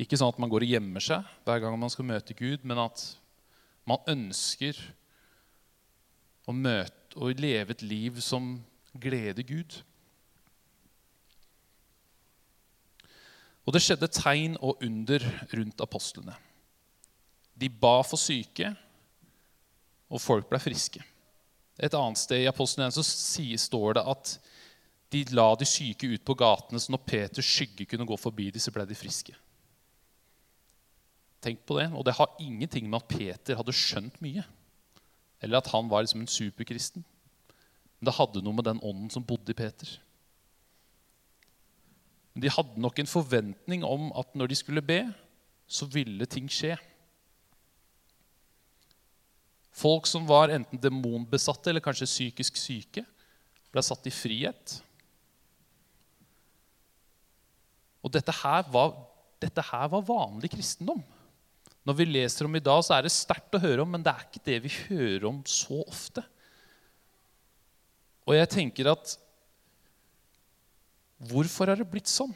Ikke 0.00 0.16
sånn 0.16 0.32
at 0.32 0.40
man 0.40 0.48
går 0.48 0.64
og 0.64 0.72
gjemmer 0.74 1.04
seg 1.04 1.26
hver 1.44 1.60
gang 1.60 1.76
man 1.78 1.92
skal 1.92 2.08
møte 2.08 2.36
Gud, 2.36 2.64
men 2.64 2.80
at 2.80 3.02
man 3.88 4.00
ønsker 4.08 4.78
å 6.48 6.54
møte 6.56 7.18
og 7.18 7.40
leve 7.42 7.74
et 7.74 7.84
liv 7.84 8.20
som 8.24 8.54
gleder 9.02 9.44
Gud. 9.46 9.80
Og 13.66 13.74
det 13.76 13.82
skjedde 13.84 14.08
tegn 14.10 14.56
og 14.64 14.80
under 14.82 15.24
rundt 15.52 15.82
apostlene. 15.84 16.36
De 17.60 17.68
ba 17.68 18.00
for 18.06 18.18
syke, 18.18 18.72
og 20.10 20.22
folk 20.22 20.48
ble 20.50 20.58
friske. 20.62 21.02
Et 21.80 21.94
annet 21.94 22.18
sted 22.18 22.42
i 22.42 22.48
apostlene 22.50 22.90
så 22.92 23.04
står 23.04 23.98
det 23.98 24.06
at 24.14 24.32
de 25.10 25.22
la 25.34 25.46
de 25.58 25.66
syke 25.68 26.08
ut 26.08 26.24
på 26.24 26.36
gatene, 26.38 26.80
så 26.80 26.92
når 26.92 27.04
Peters 27.06 27.46
skygge 27.46 27.86
kunne 27.90 28.06
gå 28.08 28.16
forbi 28.18 28.48
dem, 28.50 28.62
så 28.62 28.72
ble 28.74 28.86
de 28.88 28.96
friske. 28.96 29.34
Tenk 31.40 31.62
på 31.64 31.78
det. 31.80 31.88
Og 31.96 32.04
det 32.04 32.16
har 32.18 32.36
ingenting 32.40 32.88
med 32.90 33.00
at 33.00 33.08
Peter 33.08 33.56
hadde 33.56 33.76
skjønt 33.76 34.20
mye, 34.24 34.44
eller 35.40 35.60
at 35.60 35.70
han 35.72 35.88
var 35.88 36.04
liksom 36.04 36.24
en 36.24 36.30
superkristen. 36.30 37.04
Men 37.98 38.08
det 38.08 38.16
hadde 38.16 38.42
noe 38.44 38.56
med 38.56 38.68
den 38.68 38.80
ånden 38.84 39.10
som 39.12 39.24
bodde 39.24 39.52
i 39.52 39.56
Peter. 39.56 39.96
Men 42.34 42.44
de 42.44 42.52
hadde 42.52 42.80
nok 42.80 43.00
en 43.00 43.10
forventning 43.10 43.84
om 43.84 44.10
at 44.16 44.36
når 44.38 44.52
de 44.52 44.58
skulle 44.60 44.84
be, 44.84 45.02
så 45.70 45.88
ville 45.90 46.26
ting 46.26 46.48
skje. 46.50 46.76
Folk 49.80 50.08
som 50.10 50.26
var 50.28 50.52
enten 50.52 50.80
demonbesatte 50.82 51.70
eller 51.70 51.84
kanskje 51.84 52.08
psykisk 52.08 52.58
syke, 52.58 53.04
ble 53.70 53.82
satt 53.86 54.08
i 54.08 54.12
frihet. 54.12 54.80
Og 58.02 58.12
dette 58.12 58.34
her 58.42 58.66
var, 58.72 58.96
dette 59.40 59.64
her 59.70 59.88
var 59.92 60.08
vanlig 60.08 60.50
kristendom. 60.56 61.02
Når 61.90 61.96
vi 61.98 62.06
leser 62.06 62.46
om 62.46 62.54
i 62.54 62.62
dag, 62.62 62.84
så 62.86 62.94
er 62.94 63.02
det 63.02 63.10
sterkt 63.10 63.56
å 63.58 63.58
høre 63.58 63.82
om, 63.82 63.90
men 63.90 64.04
det 64.06 64.12
er 64.12 64.28
ikke 64.28 64.44
det 64.46 64.58
vi 64.62 64.70
hører 64.84 65.24
om 65.26 65.40
så 65.42 65.80
ofte. 65.82 66.22
Og 68.30 68.36
jeg 68.38 68.52
tenker 68.52 68.92
at 68.92 69.16
Hvorfor 71.28 71.68
har 71.68 71.76
det 71.76 71.90
blitt 71.90 72.08
sånn? 72.08 72.32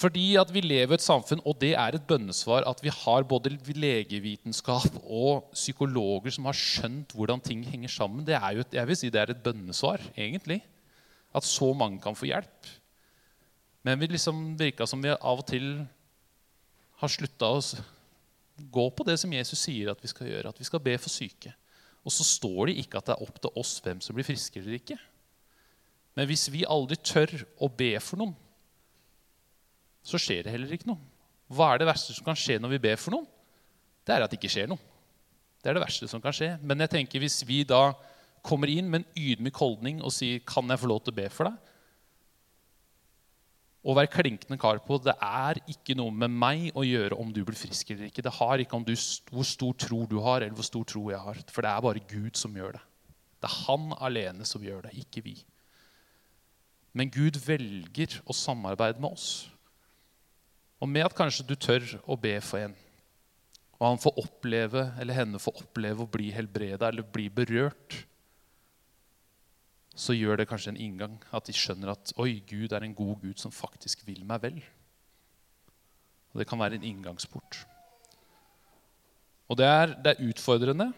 Fordi 0.00 0.36
at 0.38 0.52
vi 0.54 0.62
lever 0.62 0.94
i 0.94 0.96
et 1.00 1.04
samfunn, 1.04 1.40
og 1.42 1.56
det 1.60 1.72
er 1.74 1.96
et 1.96 2.04
bønnesvar, 2.08 2.62
at 2.68 2.78
vi 2.84 2.92
har 2.94 3.26
både 3.28 3.50
legevitenskap 3.74 5.00
og 5.02 5.50
psykologer 5.56 6.36
som 6.36 6.46
har 6.46 6.56
skjønt 6.56 7.16
hvordan 7.16 7.42
ting 7.42 7.64
henger 7.66 7.90
sammen. 7.92 8.22
Det 8.28 8.36
er 8.38 8.54
jo 8.54 8.62
et, 8.62 8.76
jeg 8.78 8.88
vil 8.92 9.00
si 9.00 9.10
det 9.10 9.24
er 9.24 9.34
et 9.34 9.42
bønnesvar, 9.42 10.04
egentlig. 10.14 10.60
At 11.34 11.48
så 11.48 11.72
mange 11.76 11.98
kan 12.04 12.16
få 12.16 12.30
hjelp. 12.30 12.70
Men 13.82 13.98
vi 13.98 14.12
liksom 14.14 14.54
virka 14.60 14.86
som 14.86 15.02
vi 15.02 15.10
av 15.10 15.42
og 15.42 15.48
til 15.50 15.72
har 17.00 17.12
slutta 17.12 17.48
å 17.48 17.60
gå 18.70 18.84
på 18.92 19.06
det 19.08 19.16
som 19.20 19.32
Jesus 19.32 19.62
sier 19.64 19.90
at 19.92 20.02
vi 20.02 20.10
skal 20.10 20.28
gjøre. 20.28 20.52
At 20.52 20.60
vi 20.60 20.68
skal 20.68 20.82
be 20.84 20.96
for 21.00 21.12
syke. 21.12 21.52
Og 22.04 22.12
så 22.12 22.24
står 22.26 22.70
det 22.70 22.80
ikke 22.82 23.00
at 23.00 23.08
det 23.08 23.16
er 23.16 23.24
opp 23.24 23.40
til 23.40 23.56
oss 23.60 23.78
hvem 23.84 24.00
som 24.04 24.16
blir 24.16 24.26
friske 24.26 24.60
eller 24.60 24.76
ikke. 24.78 24.98
Men 26.16 26.28
hvis 26.28 26.48
vi 26.52 26.66
aldri 26.68 26.98
tør 27.00 27.32
å 27.60 27.70
be 27.72 27.94
for 28.02 28.20
noen, 28.20 28.34
så 30.04 30.20
skjer 30.20 30.44
det 30.44 30.52
heller 30.54 30.72
ikke 30.74 30.88
noe. 30.88 31.00
Hva 31.50 31.72
er 31.72 31.82
det 31.82 31.90
verste 31.90 32.14
som 32.16 32.26
kan 32.26 32.38
skje 32.38 32.58
når 32.60 32.74
vi 32.76 32.84
ber 32.86 33.00
for 33.00 33.14
noen? 33.14 33.28
Det 34.06 34.14
er 34.14 34.24
at 34.24 34.32
det 34.32 34.40
ikke 34.40 34.52
skjer 34.52 34.70
noe. 34.70 34.80
Det 35.60 35.70
er 35.70 35.76
det 35.76 35.84
verste 35.84 36.08
som 36.08 36.22
kan 36.24 36.34
skje. 36.34 36.54
Men 36.64 36.80
jeg 36.84 36.92
tenker 36.94 37.22
hvis 37.22 37.42
vi 37.48 37.62
da 37.68 37.90
kommer 38.46 38.70
inn 38.72 38.88
med 38.88 39.02
en 39.02 39.18
ydmyk 39.20 39.58
holdning 39.60 40.00
og 40.00 40.12
sier 40.16 40.40
'Kan 40.40 40.68
jeg 40.70 40.80
få 40.80 40.88
lov 40.88 41.04
til 41.04 41.12
å 41.12 41.20
be 41.20 41.28
for 41.28 41.44
deg?' 41.44 41.69
Og 43.80 43.96
være 43.96 44.12
klinkende 44.12 44.58
kar 44.60 44.82
på 44.84 44.98
det 45.00 45.14
er 45.24 45.60
ikke 45.72 45.96
noe 45.96 46.12
med 46.12 46.32
meg 46.32 46.66
å 46.76 46.84
gjøre 46.84 47.16
om 47.20 47.30
du 47.32 47.40
blir 47.46 47.56
frisk 47.56 47.94
eller 47.94 48.10
ikke. 48.10 48.24
Det 48.26 48.34
har 48.36 48.60
ikke 48.60 48.76
om 48.76 48.84
du, 48.84 48.92
hvor 49.32 49.46
stor 49.48 49.76
tro 49.80 50.02
du 50.08 50.18
har, 50.20 50.42
eller 50.44 50.56
hvor 50.56 50.68
stor 50.68 50.84
tro 50.84 51.06
jeg 51.08 51.20
har. 51.24 51.40
For 51.48 51.64
det 51.64 51.70
er 51.72 51.86
bare 51.86 52.02
Gud 52.10 52.36
som 52.36 52.56
gjør 52.56 52.76
det. 52.76 52.82
Det 53.40 53.48
er 53.48 53.56
han 53.70 53.94
alene 54.04 54.44
som 54.44 54.64
gjør 54.64 54.84
det, 54.84 54.92
ikke 55.00 55.24
vi. 55.24 55.38
Men 56.92 57.08
Gud 57.14 57.38
velger 57.40 58.18
å 58.28 58.36
samarbeide 58.36 59.00
med 59.00 59.14
oss. 59.14 59.48
Og 60.80 60.88
med 60.88 61.06
at 61.06 61.16
kanskje 61.16 61.46
du 61.48 61.56
tør 61.56 61.86
å 62.04 62.18
be 62.20 62.36
for 62.44 62.66
en, 62.66 62.76
og 63.80 63.86
han 63.86 64.00
får 64.02 64.18
oppleve, 64.20 64.82
eller 65.00 65.16
henne 65.16 65.40
får 65.40 65.62
oppleve 65.62 66.04
å 66.04 66.12
bli 66.12 66.28
helbreda 66.36 66.90
eller 66.90 67.06
bli 67.08 67.30
berørt, 67.32 68.02
så 70.00 70.16
gjør 70.16 70.40
det 70.40 70.48
kanskje 70.48 70.72
en 70.72 70.80
inngang. 70.80 71.18
At 71.36 71.48
de 71.48 71.54
skjønner 71.56 71.92
at 71.92 72.14
oi, 72.20 72.40
Gud 72.48 72.72
er 72.72 72.86
en 72.86 72.96
god 72.96 73.20
Gud 73.20 73.40
som 73.40 73.52
faktisk 73.52 74.06
vil 74.08 74.22
meg 74.28 74.40
vel. 74.44 74.62
Og 76.32 76.40
Det 76.40 76.48
kan 76.48 76.60
være 76.60 76.78
en 76.78 76.86
inngangsport. 76.86 77.64
Og 79.50 79.58
det 79.58 79.66
er, 79.66 79.94
det 79.98 80.12
er 80.12 80.28
utfordrende. 80.30 80.92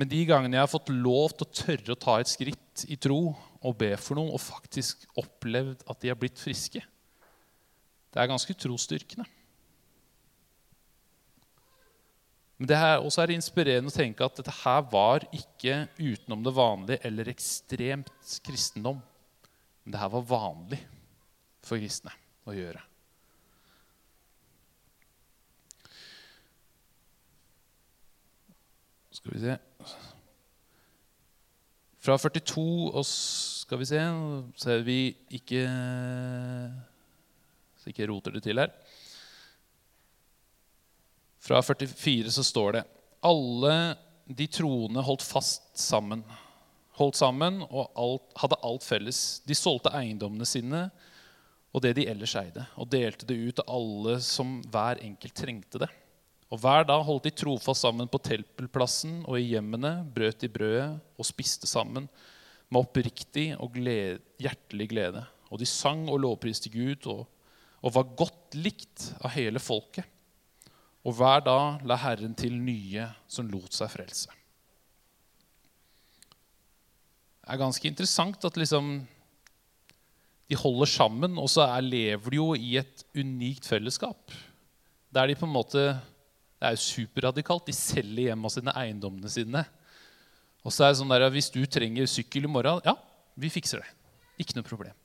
Men 0.00 0.08
de 0.08 0.20
gangene 0.24 0.56
jeg 0.56 0.64
har 0.64 0.70
fått 0.70 0.92
lov 0.94 1.34
til 1.34 1.44
å 1.44 1.56
tørre 1.58 1.92
å 1.92 2.00
ta 2.00 2.14
et 2.20 2.30
skritt 2.30 2.86
i 2.88 2.96
tro 2.96 3.34
og 3.60 3.76
be 3.76 3.90
for 4.00 4.16
noen, 4.16 4.32
og 4.32 4.40
faktisk 4.40 5.02
opplevd 5.20 5.82
at 5.90 6.00
de 6.00 6.08
har 6.08 6.16
blitt 6.16 6.40
friske, 6.40 6.80
det 8.10 8.18
er 8.18 8.30
ganske 8.30 8.54
trosstyrkende. 8.56 9.26
Men 12.60 12.68
det 12.68 12.76
her 12.76 12.98
også 13.00 13.22
er 13.22 13.30
inspirerende 13.32 13.88
å 13.88 13.94
tenke 13.94 14.20
at 14.20 14.36
dette 14.36 14.52
her 14.52 14.82
var 14.92 15.24
ikke 15.32 15.86
utenom 15.96 16.42
det 16.44 16.52
vanlige 16.52 17.00
eller 17.08 17.30
ekstremt 17.32 18.34
kristendom. 18.44 18.98
Men 19.80 19.94
det 19.94 20.00
her 20.02 20.10
var 20.12 20.26
vanlig 20.28 20.80
for 21.64 21.80
kristne 21.80 22.12
å 22.44 22.52
gjøre. 22.52 22.82
Skal 29.20 29.34
vi 29.34 29.40
se 29.42 29.56
Fra 32.00 32.14
42 32.20 32.62
og 32.92 33.02
skal 33.08 33.80
vi 33.82 33.88
se 33.88 34.04
Så 34.56 34.70
er 34.72 34.84
vi 34.86 35.00
ikke 35.36 35.64
Så 37.80 37.90
ikke 37.90 38.08
roter 38.12 38.36
det 38.36 38.44
til 38.44 38.60
her. 38.60 38.72
Fra 41.40 41.62
44 41.64 42.30
så 42.30 42.44
står 42.44 42.76
det 42.76 42.86
alle 43.24 43.74
de 44.28 44.46
troende 44.46 45.02
holdt 45.04 45.24
fast 45.24 45.72
sammen. 45.78 46.22
Holdt 47.00 47.16
sammen 47.16 47.62
og 47.66 47.88
alt, 47.98 48.26
hadde 48.42 48.60
alt 48.66 48.84
felles. 48.84 49.40
De 49.48 49.56
solgte 49.56 49.92
eiendommene 49.96 50.48
sine 50.48 50.88
og 51.70 51.84
det 51.84 51.94
de 52.00 52.06
ellers 52.10 52.34
eide, 52.38 52.64
og 52.74 52.90
delte 52.90 53.26
det 53.28 53.38
ut 53.38 53.58
til 53.60 53.70
alle 53.70 54.16
som 54.24 54.58
hver 54.72 55.00
enkelt 55.06 55.36
trengte 55.38 55.82
det. 55.84 55.90
Og 56.50 56.58
Hver 56.58 56.82
dag 56.82 57.04
holdt 57.06 57.28
de 57.28 57.30
trofast 57.30 57.84
sammen 57.86 58.10
på 58.10 58.18
tempelplassen 58.26 59.20
og 59.22 59.38
i 59.38 59.52
hjemmene, 59.52 60.00
brøt 60.02 60.42
de 60.42 60.50
brødet 60.50 60.88
og 61.14 61.28
spiste 61.28 61.70
sammen 61.70 62.08
med 62.70 62.80
oppriktig 62.80 63.52
og 63.54 63.76
glede, 63.76 64.18
hjertelig 64.42 64.88
glede. 64.90 65.22
Og 65.50 65.62
de 65.62 65.66
sang 65.66 66.08
og 66.10 66.18
lovpriste 66.24 66.72
Gud 66.74 67.06
og, 67.10 67.22
og 67.86 67.94
var 67.94 68.10
godt 68.18 68.58
likt 68.58 69.12
av 69.22 69.30
hele 69.36 69.62
folket. 69.62 70.06
Og 71.06 71.16
hver 71.16 71.40
dag 71.46 71.80
la 71.88 71.96
Herren 71.96 72.34
til 72.36 72.58
nye 72.60 73.06
som 73.30 73.48
lot 73.48 73.72
seg 73.72 73.88
frelse. 73.92 74.28
Det 77.40 77.56
er 77.56 77.62
ganske 77.62 77.88
interessant 77.88 78.44
at 78.46 78.60
liksom 78.60 79.00
de 80.50 80.58
holder 80.58 80.88
sammen, 80.90 81.38
og 81.38 81.46
så 81.50 81.64
er, 81.64 81.86
lever 81.86 82.34
de 82.34 82.38
jo 82.38 82.52
i 82.58 82.74
et 82.80 83.04
unikt 83.14 83.68
fellesskap. 83.70 84.34
Der 85.14 85.30
de 85.30 85.38
på 85.38 85.46
en 85.46 85.54
måte 85.54 85.82
Det 86.60 86.68
er 86.68 86.74
jo 86.76 86.82
superradikalt. 86.84 87.70
De 87.70 87.72
selger 87.72 88.26
hjemma 88.28 88.50
sine, 88.52 88.72
eiendommene 88.76 89.30
sine. 89.32 89.62
Og 90.60 90.74
så 90.74 90.84
er 90.84 90.90
det 90.90 90.98
sånn 90.98 91.08
der, 91.08 91.30
Hvis 91.32 91.48
du 91.54 91.62
trenger 91.64 92.04
sykkel 92.04 92.44
i 92.44 92.50
morgen, 92.52 92.82
ja, 92.84 92.92
vi 93.34 93.48
fikser 93.48 93.80
det. 93.80 93.88
Ikke 94.44 94.58
noe 94.58 94.66
problem. 94.66 94.99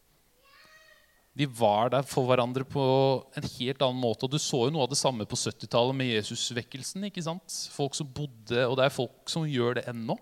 De 1.36 1.48
var 1.52 1.92
der 1.92 2.06
for 2.08 2.30
hverandre 2.30 2.64
på 2.64 2.84
en 3.36 3.48
helt 3.58 3.82
annen 3.84 4.00
måte. 4.00 4.24
Og 4.24 4.32
du 4.32 4.40
så 4.40 4.66
jo 4.66 4.72
noe 4.72 4.86
av 4.86 4.94
det 4.94 5.00
samme 5.00 5.28
på 5.28 5.40
70-tallet 5.40 5.98
med 6.00 6.14
Jesusvekkelsen. 6.14 7.10
ikke 7.10 7.26
sant? 7.26 7.58
Folk 7.76 7.98
som 7.98 8.08
bodde, 8.08 8.64
Og 8.70 8.78
det 8.80 8.86
er 8.86 8.96
folk 8.96 9.28
som 9.32 9.44
gjør 9.44 9.82
det 9.82 9.86
ennå. 9.92 10.16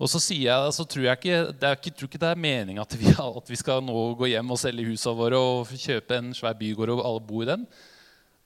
Og 0.00 0.08
så 0.08 0.18
sier 0.22 0.48
jeg, 0.48 0.72
så 0.72 0.84
tror 0.88 1.04
jeg 1.04 1.18
ikke, 1.20 1.38
det 1.60 1.68
er 1.68 1.76
ikke, 1.76 1.92
tror 1.92 2.08
ikke 2.08 2.22
det 2.22 2.28
er 2.32 2.38
meninga 2.40 2.82
at, 2.86 2.94
vi, 2.96 3.10
at 3.12 3.50
vi 3.52 3.58
skal 3.60 3.82
nå 3.84 4.04
gå 4.16 4.30
hjem 4.32 4.54
og 4.54 4.58
selge 4.58 4.86
husene 4.88 5.18
våre 5.18 5.38
og 5.38 5.74
kjøpe 5.76 6.16
en 6.16 6.30
svær 6.36 6.56
bygård 6.56 6.94
og 6.96 7.02
alle 7.04 7.24
bo 7.28 7.42
i 7.44 7.50
den. 7.50 7.66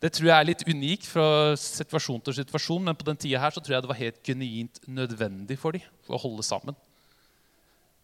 Det 0.03 0.11
tror 0.13 0.29
jeg 0.29 0.35
er 0.37 0.49
litt 0.51 0.65
unikt 0.67 1.07
fra 1.09 1.27
situasjon 1.57 2.25
til 2.27 2.37
situasjon, 2.43 2.83
men 2.85 2.99
på 2.99 3.07
den 3.07 3.21
tida 3.23 3.39
her 3.41 3.55
så 3.55 3.63
tror 3.63 3.77
jeg 3.77 3.85
det 3.87 3.93
var 3.93 4.03
helt 4.03 4.19
genuint 4.27 4.83
nødvendig 4.91 5.57
for 5.63 5.79
dem 5.79 5.87
for 6.05 6.19
å 6.19 6.23
holde 6.27 6.45
sammen. 6.45 6.77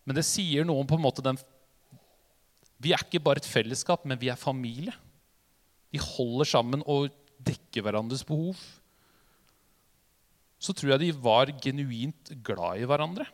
Men 0.06 0.16
det 0.16 0.24
sier 0.24 0.64
noe 0.64 0.80
om 0.80 0.88
på 0.88 0.96
en 0.96 1.04
måte 1.04 1.24
den 1.26 1.36
Vi 2.80 2.94
er 2.94 3.02
ikke 3.04 3.20
bare 3.22 3.42
et 3.42 3.48
fellesskap, 3.48 4.06
men 4.08 4.18
vi 4.20 4.30
er 4.32 4.40
familie. 4.40 4.94
Vi 5.92 6.00
holder 6.00 6.48
sammen 6.48 6.84
og 6.88 7.10
dekker 7.44 7.84
hverandres 7.84 8.24
behov. 8.26 8.56
Så 10.60 10.74
tror 10.76 10.94
jeg 10.94 11.02
de 11.04 11.12
var 11.24 11.52
genuint 11.60 12.32
glad 12.44 12.80
i 12.80 12.88
hverandre. 12.88 13.26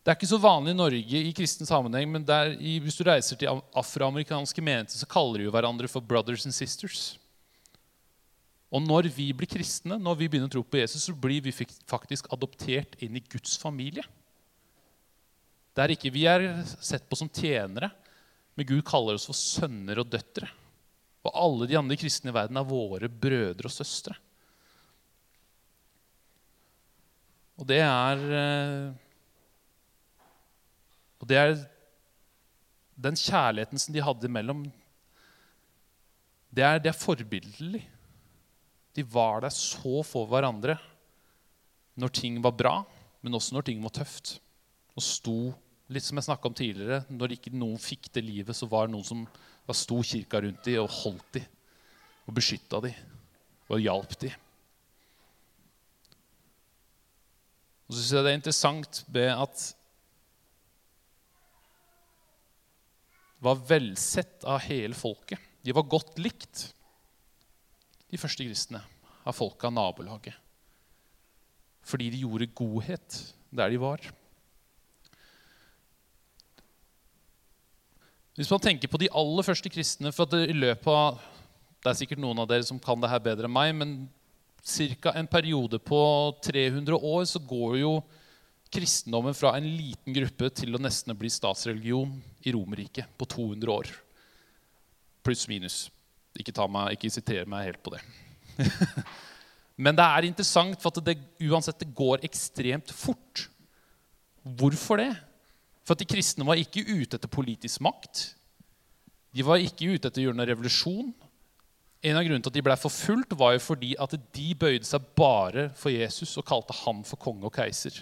Det 0.00 0.08
er 0.08 0.16
ikke 0.16 0.30
så 0.30 0.40
vanlig 0.40 0.72
i 0.72 0.78
Norge 0.78 1.22
i 1.28 1.32
kristen 1.36 1.68
sammenheng, 1.68 2.08
men 2.08 2.22
der, 2.24 2.54
hvis 2.56 2.96
du 2.96 3.04
reiser 3.04 3.36
til 3.36 3.60
afroamerikanske 3.76 4.62
menigheter, 4.64 4.96
så 4.96 5.08
kaller 5.10 5.42
de 5.42 5.48
jo 5.48 5.52
hverandre 5.52 5.90
for 5.92 6.00
'brothers 6.00 6.46
and 6.48 6.56
sisters'. 6.56 7.18
Og 8.70 8.82
når 8.82 9.10
vi 9.10 9.32
blir 9.34 9.50
kristne, 9.50 9.98
når 9.98 10.14
vi 10.14 10.28
begynner 10.30 10.48
å 10.48 10.54
tro 10.54 10.62
på 10.62 10.78
Jesus, 10.78 11.02
så 11.02 11.12
blir 11.12 11.42
vi 11.42 11.52
faktisk 11.90 12.30
adoptert 12.32 12.94
inn 13.02 13.16
i 13.18 13.22
Guds 13.26 13.58
familie. 13.58 14.02
Der 15.76 15.92
ikke 15.94 16.12
vi 16.12 16.24
er 16.28 16.48
sett 16.82 17.06
på 17.08 17.18
som 17.18 17.30
tjenere, 17.30 17.90
men 18.58 18.66
Gud 18.66 18.82
kaller 18.86 19.16
oss 19.16 19.28
for 19.28 19.36
sønner 19.36 20.02
og 20.02 20.10
døtre. 20.10 20.48
Og 21.24 21.36
alle 21.36 21.68
de 21.70 21.78
andre 21.78 21.98
kristne 22.00 22.32
i 22.32 22.34
verden 22.34 22.58
er 22.58 22.66
våre 22.66 23.08
brødre 23.12 23.68
og 23.68 23.74
søstre. 23.74 24.16
Og 27.60 27.68
det 27.68 27.82
er 27.84 28.26
eh, 28.40 29.08
og 31.20 31.28
det 31.28 31.36
er 31.36 31.56
den 33.00 33.16
kjærligheten 33.16 33.80
som 33.80 33.94
de 33.94 34.04
hadde 34.04 34.28
imellom, 34.28 34.64
det 36.50 36.64
er, 36.66 36.80
det 36.82 36.90
er 36.90 36.98
forbilledlig. 36.98 37.84
De 38.96 39.04
var 39.06 39.44
der 39.44 39.52
så 39.54 40.00
for 40.02 40.26
hverandre 40.26 40.74
når 42.00 42.14
ting 42.16 42.40
var 42.42 42.56
bra, 42.56 42.74
men 43.22 43.36
også 43.36 43.54
når 43.54 43.68
ting 43.68 43.82
var 43.84 43.92
tøft. 43.94 44.38
Og 45.00 45.04
sto, 45.04 45.38
litt 45.88 46.04
som 46.04 46.20
jeg 46.20 46.38
om 46.44 46.54
tidligere, 46.54 47.04
Når 47.08 47.38
ikke 47.38 47.54
noen 47.56 47.80
fikk 47.80 48.12
det 48.12 48.22
livet, 48.26 48.56
så 48.56 48.68
var 48.68 48.86
det 48.86 48.92
noen 48.92 49.06
som 49.06 49.24
da 49.66 49.76
sto 49.76 50.02
kirka 50.04 50.42
rundt 50.42 50.64
dem 50.66 50.82
og 50.82 50.92
holdt 50.92 51.38
dem 51.38 51.48
og 52.28 52.36
beskytta 52.36 52.80
dem 52.84 52.94
og 53.70 53.80
hjalp 53.80 54.12
dem. 54.20 54.34
Og 57.86 57.94
så 57.94 58.02
syns 58.02 58.12
jeg 58.14 58.26
det 58.26 58.32
er 58.32 58.38
interessant 58.38 59.00
med 59.14 59.30
at 59.34 59.62
var 63.40 63.62
velsett 63.70 64.44
av 64.44 64.60
hele 64.66 64.94
folket. 64.94 65.40
De 65.64 65.74
var 65.74 65.88
godt 65.90 66.20
likt, 66.20 66.68
de 68.10 68.20
første 68.20 68.46
kristne, 68.46 68.82
av 69.24 69.34
folket 69.36 69.70
av 69.70 69.74
nabolaget. 69.74 70.36
Fordi 71.86 72.10
de 72.12 72.22
gjorde 72.22 72.50
godhet 72.58 73.20
der 73.50 73.72
de 73.72 73.80
var. 73.80 74.04
Hvis 78.38 78.50
man 78.50 78.62
tenker 78.62 78.90
på 78.90 79.00
de 79.00 79.10
aller 79.10 79.46
første 79.46 79.70
kristne 79.72 80.12
for 80.14 80.28
at 80.28 80.48
i 80.48 80.56
løpet 80.56 80.92
av, 80.92 81.20
Det 81.80 81.88
er 81.88 81.96
sikkert 81.96 82.20
noen 82.20 82.42
av 82.42 82.48
dere 82.50 82.64
som 82.68 82.76
kan 82.76 83.00
det 83.00 83.08
her 83.08 83.22
bedre 83.24 83.48
enn 83.48 83.54
meg, 83.54 83.70
men 83.72 83.92
ca. 85.00 85.14
en 85.16 85.26
periode 85.26 85.78
på 85.80 86.00
300 86.44 86.92
år 86.92 87.24
så 87.24 87.40
går 87.40 87.78
jo 87.80 87.92
kristendommen 88.68 89.32
fra 89.32 89.54
en 89.56 89.64
liten 89.64 90.12
gruppe 90.12 90.50
til 90.52 90.76
å 90.76 90.80
nesten 90.82 91.16
bli 91.16 91.30
statsreligion 91.32 92.12
i 92.44 92.52
Romerriket 92.52 93.08
på 93.16 93.24
200 93.24 93.72
år. 93.72 93.88
Pluss 95.24 95.46
minus. 95.48 95.78
Ikke, 96.36 96.52
meg, 96.68 96.98
ikke 96.98 97.10
siter 97.10 97.48
meg 97.48 97.70
helt 97.70 97.82
på 97.82 97.96
det. 97.96 98.04
Men 99.80 99.96
det 99.96 100.04
er 100.04 100.28
interessant, 100.28 100.76
for 100.82 100.92
at 100.92 101.00
det, 101.04 101.16
uansett 101.48 101.80
det 101.80 101.94
går 101.96 102.28
ekstremt 102.28 102.92
fort. 102.92 103.48
Hvorfor 104.44 105.00
det? 105.00 105.10
For 105.90 105.98
at 105.98 106.04
de 106.04 106.06
kristne 106.06 106.44
var 106.46 106.54
ikke 106.54 106.84
ute 106.86 107.18
etter 107.18 107.26
politisk 107.26 107.80
makt. 107.82 108.20
De 109.34 109.42
var 109.42 109.58
ikke 109.58 109.88
ute 109.90 110.06
etter 110.06 110.20
å 110.22 110.26
gjøre 110.28 110.38
noen 110.38 110.46
revolusjon. 110.46 111.08
En 112.06 112.14
av 112.14 112.22
grunnene 112.22 112.44
til 112.46 112.52
at 112.52 112.58
de 112.60 112.62
ble 112.62 112.76
forfulgt, 112.78 113.32
var 113.34 113.56
jo 113.56 113.62
fordi 113.64 113.88
at 113.98 114.12
de 114.14 114.44
bøyde 114.54 114.86
seg 114.86 115.08
bare 115.18 115.64
for 115.74 115.90
Jesus 115.90 116.36
og 116.38 116.44
kalte 116.46 116.76
han 116.84 117.00
for 117.08 117.18
konge 117.18 117.42
og 117.48 117.50
keiser. 117.56 117.96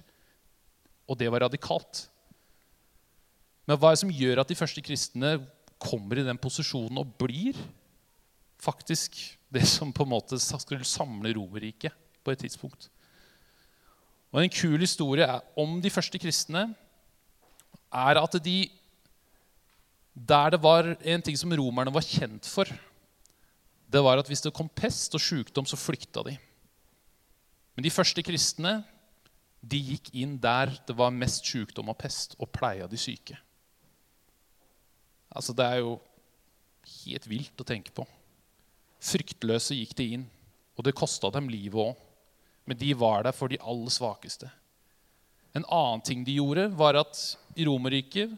Og 1.08 1.16
det 1.16 1.30
var 1.32 1.46
radikalt. 1.46 2.02
Men 3.64 3.80
hva 3.80 3.88
er 3.88 3.96
det 3.96 4.02
som 4.02 4.12
gjør 4.12 4.42
at 4.42 4.52
de 4.52 4.58
første 4.58 4.82
kristne 4.84 5.30
kommer 5.80 6.20
i 6.20 6.26
den 6.26 6.40
posisjonen 6.42 7.00
og 7.00 7.14
blir 7.22 7.56
faktisk 8.60 9.16
det 9.48 9.64
som 9.64 9.94
på 9.96 10.04
en 10.04 10.12
måte 10.12 10.36
skulle 10.44 10.84
samle 10.84 11.32
Romerriket 11.38 11.96
på 12.20 12.36
et 12.36 12.44
tidspunkt? 12.44 12.90
Og 14.28 14.44
En 14.44 14.52
kul 14.52 14.76
historie 14.76 15.24
er 15.24 15.40
om 15.56 15.80
de 15.80 15.88
første 15.88 16.20
kristne 16.20 16.66
er 17.92 18.20
at 18.20 18.42
de 18.44 18.70
Der 20.18 20.50
det 20.50 20.62
var 20.62 20.96
en 21.00 21.22
ting 21.22 21.36
som 21.38 21.52
romerne 21.52 21.94
var 21.94 22.02
kjent 22.02 22.44
for, 22.44 22.66
det 23.88 24.00
var 24.02 24.18
at 24.18 24.26
hvis 24.26 24.42
det 24.42 24.52
kom 24.52 24.68
pest 24.68 25.14
og 25.14 25.20
sykdom, 25.22 25.64
så 25.64 25.78
flykta 25.78 26.24
de. 26.26 26.34
Men 27.76 27.86
de 27.86 27.92
første 27.94 28.22
kristne 28.26 28.80
de 29.62 29.78
gikk 29.78 30.10
inn 30.18 30.36
der 30.42 30.72
det 30.86 30.96
var 30.98 31.14
mest 31.14 31.46
sykdom 31.46 31.92
og 31.92 31.98
pest, 31.98 32.34
og 32.38 32.50
pleia 32.50 32.86
de 32.90 32.98
syke. 32.98 33.38
Altså, 35.30 35.52
Det 35.52 35.64
er 35.64 35.78
jo 35.78 36.00
helt 37.04 37.28
vilt 37.28 37.60
å 37.60 37.66
tenke 37.66 37.92
på. 37.94 38.06
Fryktløse 38.98 39.76
gikk 39.78 39.94
de 39.96 40.06
inn, 40.16 40.30
og 40.76 40.84
det 40.84 40.96
kosta 40.98 41.30
dem 41.30 41.48
livet 41.48 41.78
òg. 41.78 41.96
Men 42.66 42.76
de 42.76 42.92
var 42.94 43.22
der 43.22 43.32
for 43.32 43.48
de 43.48 43.58
aller 43.62 43.90
svakeste. 43.90 44.50
En 45.54 45.64
annen 45.64 46.02
ting 46.04 46.24
de 46.24 46.36
gjorde, 46.36 46.68
var 46.76 46.98
at 47.00 47.16
i 47.58 47.66
Romerriket 47.66 48.36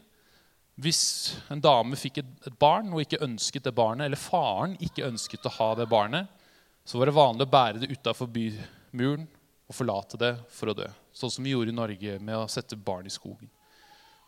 hvis 0.81 1.35
en 1.51 1.61
dame 1.61 1.97
fikk 1.99 2.21
et 2.23 2.47
barn 2.59 2.89
og 2.93 3.03
ikke 3.03 3.21
ønsket 3.21 3.67
det 3.67 3.73
barnet, 3.75 4.07
eller 4.07 4.19
faren 4.19 4.77
ikke 4.81 5.05
ønsket 5.05 5.45
å 5.45 5.53
ha 5.59 5.67
det 5.77 5.87
barnet, 5.91 6.29
så 6.87 6.97
var 6.97 7.09
det 7.09 7.17
vanlig 7.17 7.45
å 7.45 7.51
bære 7.51 7.81
det 7.83 7.91
utafor 7.91 8.29
bymuren 8.31 9.27
og 9.69 9.77
forlate 9.77 10.17
det 10.19 10.31
for 10.49 10.71
å 10.71 10.75
dø. 10.77 10.87
Sånn 11.13 11.33
som 11.33 11.45
vi 11.45 11.53
gjorde 11.53 11.73
i 11.73 11.77
Norge 11.77 12.17
med 12.23 12.39
å 12.39 12.49
sette 12.49 12.79
barn 12.79 13.05
i 13.05 13.13
skogen. 13.13 13.51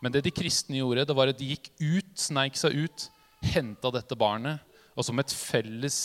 Men 0.04 0.14
det 0.14 0.22
de 0.26 0.34
kristne 0.34 0.78
gjorde, 0.78 1.06
det 1.08 1.16
var 1.16 1.32
at 1.32 1.40
de 1.40 1.48
gikk 1.48 1.70
ut, 1.80 2.12
sneik 2.20 2.58
seg 2.60 2.76
ut, 2.76 3.06
henta 3.54 3.90
dette 3.94 4.16
barnet, 4.18 4.62
og 4.94 5.06
som 5.06 5.18
et 5.18 5.32
felles 5.34 5.98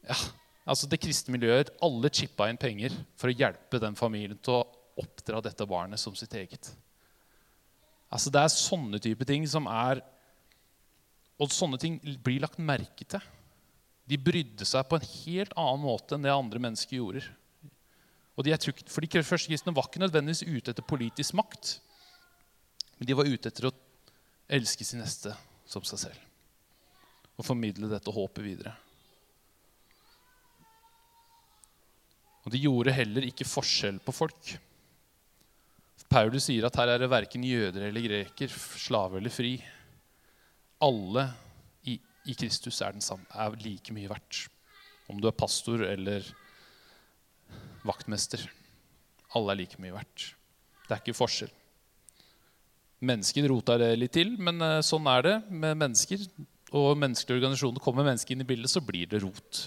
ja, 0.00 0.16
altså 0.64 0.88
Det 0.88 0.96
kristne 1.02 1.34
miljøet, 1.34 1.74
alle 1.84 2.08
chippa 2.08 2.46
inn 2.48 2.56
penger 2.56 2.94
for 3.20 3.28
å 3.28 3.34
hjelpe 3.36 3.82
den 3.82 3.98
familien 3.98 4.38
til 4.40 4.62
å 4.62 4.68
oppdra 5.02 5.42
dette 5.44 5.66
barnet 5.68 6.00
som 6.00 6.16
sitt 6.16 6.32
eget. 6.38 6.70
Altså 8.10 8.32
Det 8.32 8.42
er 8.42 8.52
sånne 8.52 9.00
type 9.02 9.26
ting 9.28 9.46
som 9.48 9.68
er 9.70 10.02
Og 11.40 11.52
sånne 11.54 11.78
ting 11.80 12.00
blir 12.20 12.42
lagt 12.42 12.58
merke 12.60 13.06
til. 13.06 13.22
De 14.10 14.18
brydde 14.18 14.66
seg 14.66 14.88
på 14.90 14.98
en 14.98 15.06
helt 15.06 15.54
annen 15.54 15.84
måte 15.86 16.16
enn 16.16 16.26
det 16.26 16.32
andre 16.34 16.60
mennesker 16.60 16.98
gjorde. 16.98 17.22
Og 18.34 18.44
de, 18.44 18.52
for 18.90 19.04
de 19.04 19.22
første 19.22 19.48
kristne 19.48 19.72
var 19.76 19.86
ikke 19.88 20.02
nødvendigvis 20.02 20.42
ute 20.44 20.74
etter 20.74 20.84
politisk 20.84 21.36
makt. 21.38 21.78
Men 22.98 23.08
de 23.08 23.16
var 23.16 23.30
ute 23.30 23.48
etter 23.48 23.70
å 23.70 23.72
elske 24.52 24.84
sin 24.84 25.00
neste 25.00 25.32
som 25.68 25.86
seg 25.86 26.02
selv. 26.02 26.20
Og 27.38 27.46
formidle 27.46 27.88
dette 27.88 28.12
håpet 28.12 28.44
videre. 28.44 28.74
Og 32.44 32.52
de 32.52 32.60
gjorde 32.64 32.96
heller 32.96 33.28
ikke 33.28 33.48
forskjell 33.48 34.00
på 34.04 34.14
folk. 34.16 34.54
Paulus 36.10 36.48
sier 36.48 36.66
at 36.66 36.76
her 36.80 36.90
er 36.90 37.04
det 37.04 37.10
verken 37.12 37.44
jøder 37.46 37.86
eller 37.86 38.02
greker, 38.02 38.50
slave 38.50 39.20
eller 39.20 39.30
fri. 39.30 39.52
Alle 40.82 41.28
i, 41.86 41.94
i 42.26 42.34
Kristus 42.34 42.80
er, 42.82 42.98
samme, 43.04 43.28
er 43.30 43.54
like 43.62 43.94
mye 43.94 44.10
verdt. 44.10 44.48
Om 45.10 45.20
du 45.22 45.28
er 45.30 45.36
pastor 45.38 45.84
eller 45.86 46.26
vaktmester. 47.86 48.42
Alle 49.38 49.54
er 49.54 49.62
like 49.62 49.78
mye 49.82 49.94
verdt. 49.94 50.32
Det 50.88 50.96
er 50.96 51.02
ikke 51.04 51.14
forskjell. 51.20 51.54
Mennesker 53.06 53.46
rota 53.48 53.78
det 53.80 53.94
litt 53.96 54.12
til, 54.18 54.34
men 54.42 54.58
eh, 54.60 54.80
sånn 54.84 55.06
er 55.08 55.24
det 55.24 55.36
med 55.48 55.78
mennesker. 55.78 56.26
Og 56.76 56.98
menneskelige 56.98 57.38
organisasjoner 57.38 57.82
kommer 57.82 58.06
mennesker 58.06 58.34
inn 58.34 58.42
i 58.44 58.50
bildet, 58.50 58.74
så 58.74 58.82
blir 58.84 59.08
det 59.10 59.22
rot. 59.22 59.62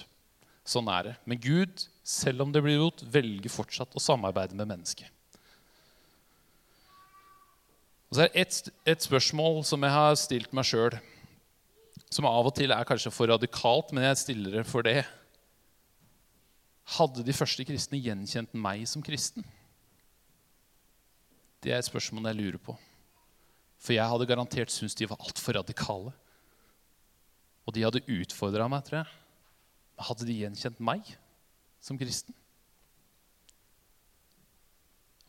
Sånn 0.67 0.91
er 0.91 1.07
det. 1.07 1.17
Men 1.23 1.39
Gud, 1.43 1.87
selv 2.03 2.43
om 2.43 2.51
det 2.51 2.61
blir 2.63 2.83
rot, 2.83 3.01
velger 3.15 3.51
fortsatt 3.51 3.95
å 3.95 4.03
samarbeide 4.03 4.59
med 4.59 4.69
mennesket. 4.75 5.07
Og 8.13 8.19
så 8.19 8.27
er 8.27 8.29
det 8.29 8.41
et, 8.43 8.67
et 8.93 9.05
spørsmål 9.07 9.63
som 9.65 9.81
jeg 9.81 9.89
har 9.89 10.11
stilt 10.21 10.51
meg 10.53 10.67
sjøl, 10.69 10.93
som 12.13 12.27
av 12.29 12.45
og 12.45 12.53
til 12.53 12.69
er 12.69 12.85
kanskje 12.85 13.09
for 13.09 13.25
radikalt, 13.25 13.89
men 13.89 14.05
jeg 14.05 14.19
stiller 14.21 14.59
det 14.59 14.63
for 14.69 14.85
det. 14.85 14.99
Hadde 16.93 17.25
de 17.25 17.33
første 17.33 17.65
kristne 17.65 17.97
gjenkjent 17.97 18.53
meg 18.53 18.83
som 18.91 19.01
kristen? 19.01 19.41
Det 21.65 21.73
er 21.73 21.81
et 21.81 21.89
spørsmål 21.89 22.29
jeg 22.29 22.37
lurer 22.37 22.61
på. 22.61 22.77
For 23.81 23.97
jeg 23.97 24.05
hadde 24.13 24.29
garantert 24.29 24.69
syntes 24.69 24.99
de 24.99 25.09
var 25.09 25.17
altfor 25.17 25.57
radikale. 25.57 26.13
Og 27.65 27.73
de 27.73 27.87
hadde 27.87 28.05
utfordra 28.05 28.69
meg, 28.69 28.85
tror 28.85 29.01
jeg. 29.01 29.17
Hadde 30.05 30.29
de 30.29 30.37
gjenkjent 30.43 30.85
meg 30.85 31.15
som 31.81 31.97
kristen? 31.97 32.37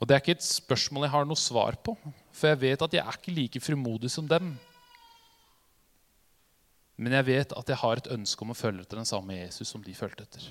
Og 0.01 0.09
det 0.09 0.15
er 0.15 0.23
ikke 0.23 0.37
et 0.37 0.47
spørsmål 0.47 1.07
jeg 1.07 1.15
har 1.15 1.27
noe 1.29 1.39
svar 1.39 1.79
på, 1.87 1.95
for 2.35 2.51
jeg 2.51 2.61
vet 2.65 2.83
at 2.83 2.97
jeg 2.97 3.05
er 3.05 3.19
ikke 3.19 3.35
like 3.35 3.63
frimodig 3.63 4.11
som 4.13 4.29
dem. 4.29 4.55
Men 6.97 7.17
jeg 7.19 7.27
vet 7.27 7.55
at 7.57 7.71
jeg 7.71 7.81
har 7.81 8.01
et 8.01 8.11
ønske 8.15 8.45
om 8.45 8.53
å 8.55 8.59
følge 8.59 8.85
etter 8.85 9.01
den 9.01 9.09
samme 9.09 9.39
Jesus 9.39 9.71
som 9.71 9.83
de 9.83 9.95
fulgte 9.97 10.27
etter. 10.27 10.47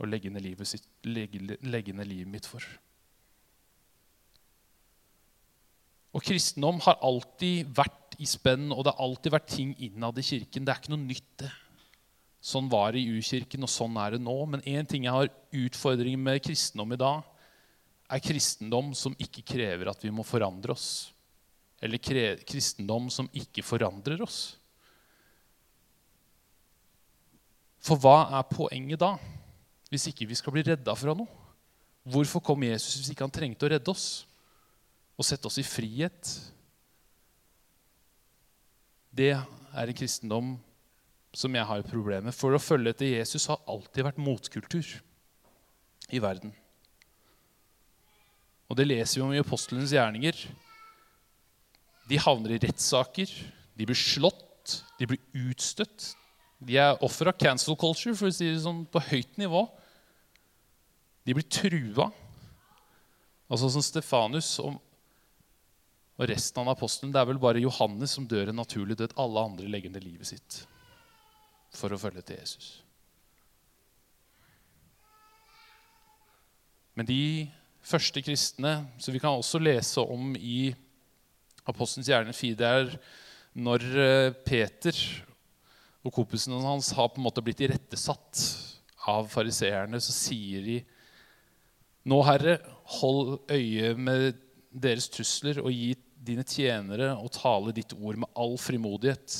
Og 0.00 0.08
legge 0.10 0.32
ned 0.32 0.44
livet, 0.44 0.68
sitt, 0.68 0.86
legge, 1.06 1.40
legge 1.62 1.94
ned 1.96 2.08
livet 2.10 2.32
mitt 2.32 2.48
for. 2.48 2.64
Og 6.14 6.22
kristendom 6.22 6.78
har 6.84 7.00
alltid 7.02 7.68
vært 7.74 8.16
i 8.22 8.26
spenn, 8.30 8.70
og 8.70 8.84
det 8.84 8.94
har 8.94 9.04
alltid 9.08 9.34
vært 9.34 9.50
ting 9.50 9.74
innad 9.82 10.18
i 10.20 10.24
kirken. 10.24 10.64
Det 10.64 10.72
er 10.72 10.80
ikke 10.80 10.94
noe 10.94 11.02
nytt, 11.02 11.30
det. 11.42 11.50
Sånn 12.44 12.68
var 12.70 12.92
det 12.92 13.00
i 13.00 13.16
U-kirken, 13.16 13.64
og 13.64 13.72
sånn 13.72 13.96
er 13.98 14.14
det 14.14 14.22
nå. 14.22 14.34
Men 14.52 14.62
én 14.68 14.86
ting 14.88 15.06
jeg 15.08 15.16
har 15.16 15.32
utfordringer 15.64 16.20
med 16.20 16.42
kristendom 16.44 16.92
i 16.94 17.00
dag, 17.00 17.24
er 18.10 18.22
kristendom 18.22 18.92
som 18.96 19.16
ikke 19.20 19.44
krever 19.54 19.90
at 19.90 20.04
vi 20.04 20.12
må 20.14 20.24
forandre 20.26 20.74
oss. 20.74 21.14
Eller 21.82 22.00
kristendom 22.00 23.08
som 23.12 23.30
ikke 23.36 23.64
forandrer 23.64 24.20
oss. 24.24 24.56
For 27.84 28.00
hva 28.00 28.30
er 28.38 28.46
poenget 28.48 29.02
da, 29.02 29.14
hvis 29.92 30.08
ikke 30.08 30.28
vi 30.28 30.36
skal 30.38 30.54
bli 30.54 30.64
redda 30.64 30.94
fra 30.96 31.16
noe? 31.16 31.42
Hvorfor 32.04 32.40
kom 32.44 32.64
Jesus 32.64 32.98
hvis 32.98 33.12
ikke 33.12 33.26
han 33.26 33.32
trengte 33.32 33.66
å 33.66 33.72
redde 33.72 33.92
oss? 33.92 34.24
og 35.14 35.26
sette 35.26 35.48
oss 35.48 35.60
i 35.62 35.66
frihet. 35.66 36.30
Det 39.14 39.32
er 39.34 39.90
en 39.90 39.96
kristendom 39.96 40.54
som 41.34 41.54
jeg 41.54 41.66
har 41.66 41.86
problemer 41.86 42.28
med. 42.28 42.36
For 42.36 42.54
å 42.54 42.62
følge 42.62 42.94
etter 42.94 43.12
Jesus 43.12 43.46
har 43.50 43.62
alltid 43.70 44.06
vært 44.06 44.22
motkultur 44.22 44.90
i 46.14 46.20
verden. 46.22 46.54
Og 48.74 48.78
det 48.80 48.88
leser 48.88 49.20
vi 49.20 49.22
om 49.22 49.30
i 49.30 49.38
apostlenes 49.38 49.92
gjerninger. 49.94 50.34
De 52.10 52.16
havner 52.18 52.56
i 52.56 52.58
rettssaker, 52.58 53.30
de 53.78 53.86
blir 53.86 53.94
slått, 53.94 54.80
de 54.98 55.06
blir 55.12 55.46
utstøtt. 55.46 56.08
De 56.58 56.80
er 56.82 56.98
offer 57.06 57.30
av 57.30 57.38
cancel 57.38 57.78
culture, 57.78 58.16
for 58.18 58.26
å 58.26 58.34
si 58.34 58.50
det 58.50 58.64
sånn 58.66 58.82
på 58.90 59.04
høyt 59.12 59.38
nivå. 59.38 59.62
De 61.22 61.38
blir 61.38 61.46
trua. 61.46 62.08
Altså 63.46 63.70
som 63.70 63.86
Stefanus. 63.86 64.56
og, 64.58 64.82
og 66.18 66.26
resten 66.34 66.66
av 66.66 66.74
apostelen, 66.74 67.14
Det 67.14 67.22
er 67.22 67.30
vel 67.30 67.38
bare 67.38 67.62
Johannes 67.62 68.18
som 68.18 68.26
dør 68.26 68.50
en 68.50 68.58
naturlig 68.58 68.98
død. 68.98 69.14
Alle 69.14 69.50
andre 69.52 69.70
legger 69.70 69.94
ned 69.94 70.02
livet 70.02 70.34
sitt 70.34 70.64
for 71.70 71.94
å 71.94 71.98
følge 71.98 72.26
til 72.26 72.42
Jesus. 72.42 72.80
Men 76.98 77.06
de 77.06 77.22
første 77.84 78.22
kristne, 78.24 78.78
som 78.98 79.14
vi 79.14 79.20
kan 79.22 79.36
også 79.36 79.60
lese 79.62 80.02
om 80.02 80.32
i 80.36 80.74
Apostelens 81.68 82.10
hjerne 82.10 82.34
4, 82.36 82.56
det 82.60 82.68
er 82.68 82.96
når 83.54 83.84
eh, 84.02 84.34
Peter 84.44 84.98
og 86.04 86.12
kompisene 86.12 86.60
hans 86.64 86.90
har 86.96 87.10
på 87.12 87.20
en 87.20 87.26
måte 87.28 87.44
blitt 87.44 87.62
irettesatt 87.64 88.42
av 89.08 89.28
fariseerne, 89.32 90.00
så 90.00 90.14
sier 90.14 90.64
de 90.64 90.80
Nå, 92.04 92.18
Herre, 92.26 92.58
hold 92.98 93.38
øye 93.48 93.94
med 93.96 94.34
deres 94.68 95.06
trusler 95.08 95.62
og 95.62 95.72
gi 95.72 95.94
dine 96.24 96.44
tjenere 96.44 97.14
å 97.16 97.30
tale 97.32 97.72
ditt 97.72 97.94
ord 97.96 98.18
med 98.20 98.28
all 98.36 98.58
frimodighet 98.60 99.36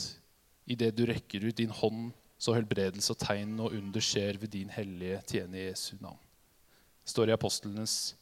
idet 0.73 0.95
du 0.97 1.05
rekker 1.09 1.45
ut 1.45 1.59
din 1.59 1.73
hånd, 1.73 2.15
så 2.41 2.57
helbredelse 2.57 3.13
og 3.13 3.21
tegn 3.21 3.59
og 3.61 3.77
under 3.77 4.05
skjer 4.05 4.41
ved 4.41 4.55
din 4.55 4.73
hellige 4.73 5.21
tjene 5.29 5.67
Jesu 5.67 5.99
navn. 6.01 6.21
Det 7.05 7.13
står 7.13 7.29
i 7.29 7.37
Apostlenes 7.37 8.15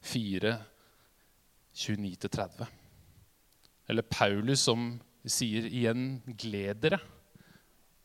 4, 0.00 0.56
29-30. 1.74 2.66
Eller 3.88 4.02
Paulus 4.02 4.64
som 4.64 4.92
sier 5.26 5.66
igjen 5.68 6.22
'gled 6.26 6.80
dere'. 6.80 7.00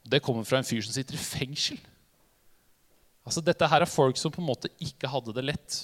Det 0.04 0.22
kommer 0.22 0.44
fra 0.44 0.58
en 0.58 0.68
fyr 0.68 0.82
som 0.82 0.94
sitter 0.94 1.16
i 1.16 1.18
fengsel. 1.18 1.80
Altså, 3.26 3.42
dette 3.42 3.68
her 3.68 3.82
er 3.82 3.90
folk 3.90 4.18
som 4.18 4.32
på 4.32 4.42
en 4.42 4.52
måte 4.52 4.70
ikke 4.80 5.10
hadde 5.10 5.34
det 5.34 5.46
lett, 5.46 5.78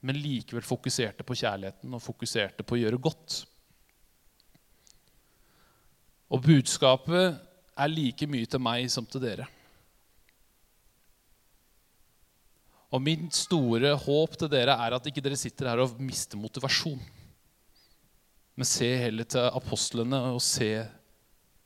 men 0.00 0.20
likevel 0.20 0.62
fokuserte 0.62 1.26
på 1.26 1.34
kjærligheten 1.34 1.94
og 1.94 2.02
fokuserte 2.02 2.62
på 2.62 2.76
å 2.76 2.78
gjøre 2.78 3.02
godt. 3.02 3.40
Og 6.30 6.42
budskapet 6.42 7.40
er 7.76 7.90
like 7.90 8.26
mye 8.30 8.46
til 8.46 8.62
meg 8.62 8.90
som 8.90 9.06
til 9.06 9.22
dere. 9.22 9.48
Og 12.94 13.02
min 13.02 13.26
store 13.34 13.94
håp 13.98 14.36
til 14.38 14.50
dere 14.52 14.76
er 14.78 14.94
at 14.96 15.08
ikke 15.10 15.22
dere 15.24 15.38
sitter 15.38 15.70
her 15.70 15.82
og 15.82 15.98
mister 16.00 16.38
motivasjon. 16.38 17.02
Men 18.56 18.68
se 18.68 18.88
heller 19.02 19.26
til 19.28 19.50
apostlene 19.50 20.20
og 20.32 20.40
se 20.44 20.70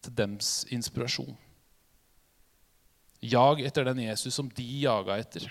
til 0.00 0.16
dems 0.16 0.64
inspirasjon. 0.72 1.37
Jag 3.20 3.61
etter 3.61 3.85
den 3.85 4.00
Jesus 4.00 4.35
som 4.35 4.48
de 4.48 4.64
jaga 4.80 5.18
etter. 5.20 5.44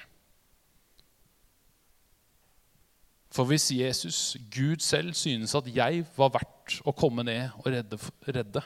For 3.29 3.45
hvis 3.45 3.69
Jesus, 3.71 4.37
Gud 4.49 4.81
selv, 4.81 5.13
synes 5.13 5.53
at 5.55 5.67
jeg 5.69 6.01
var 6.15 6.33
verdt 6.33 6.79
å 6.81 6.93
komme 6.97 7.23
ned 7.23 7.53
og 7.61 7.69
redde, 7.69 7.99
redde 8.25 8.63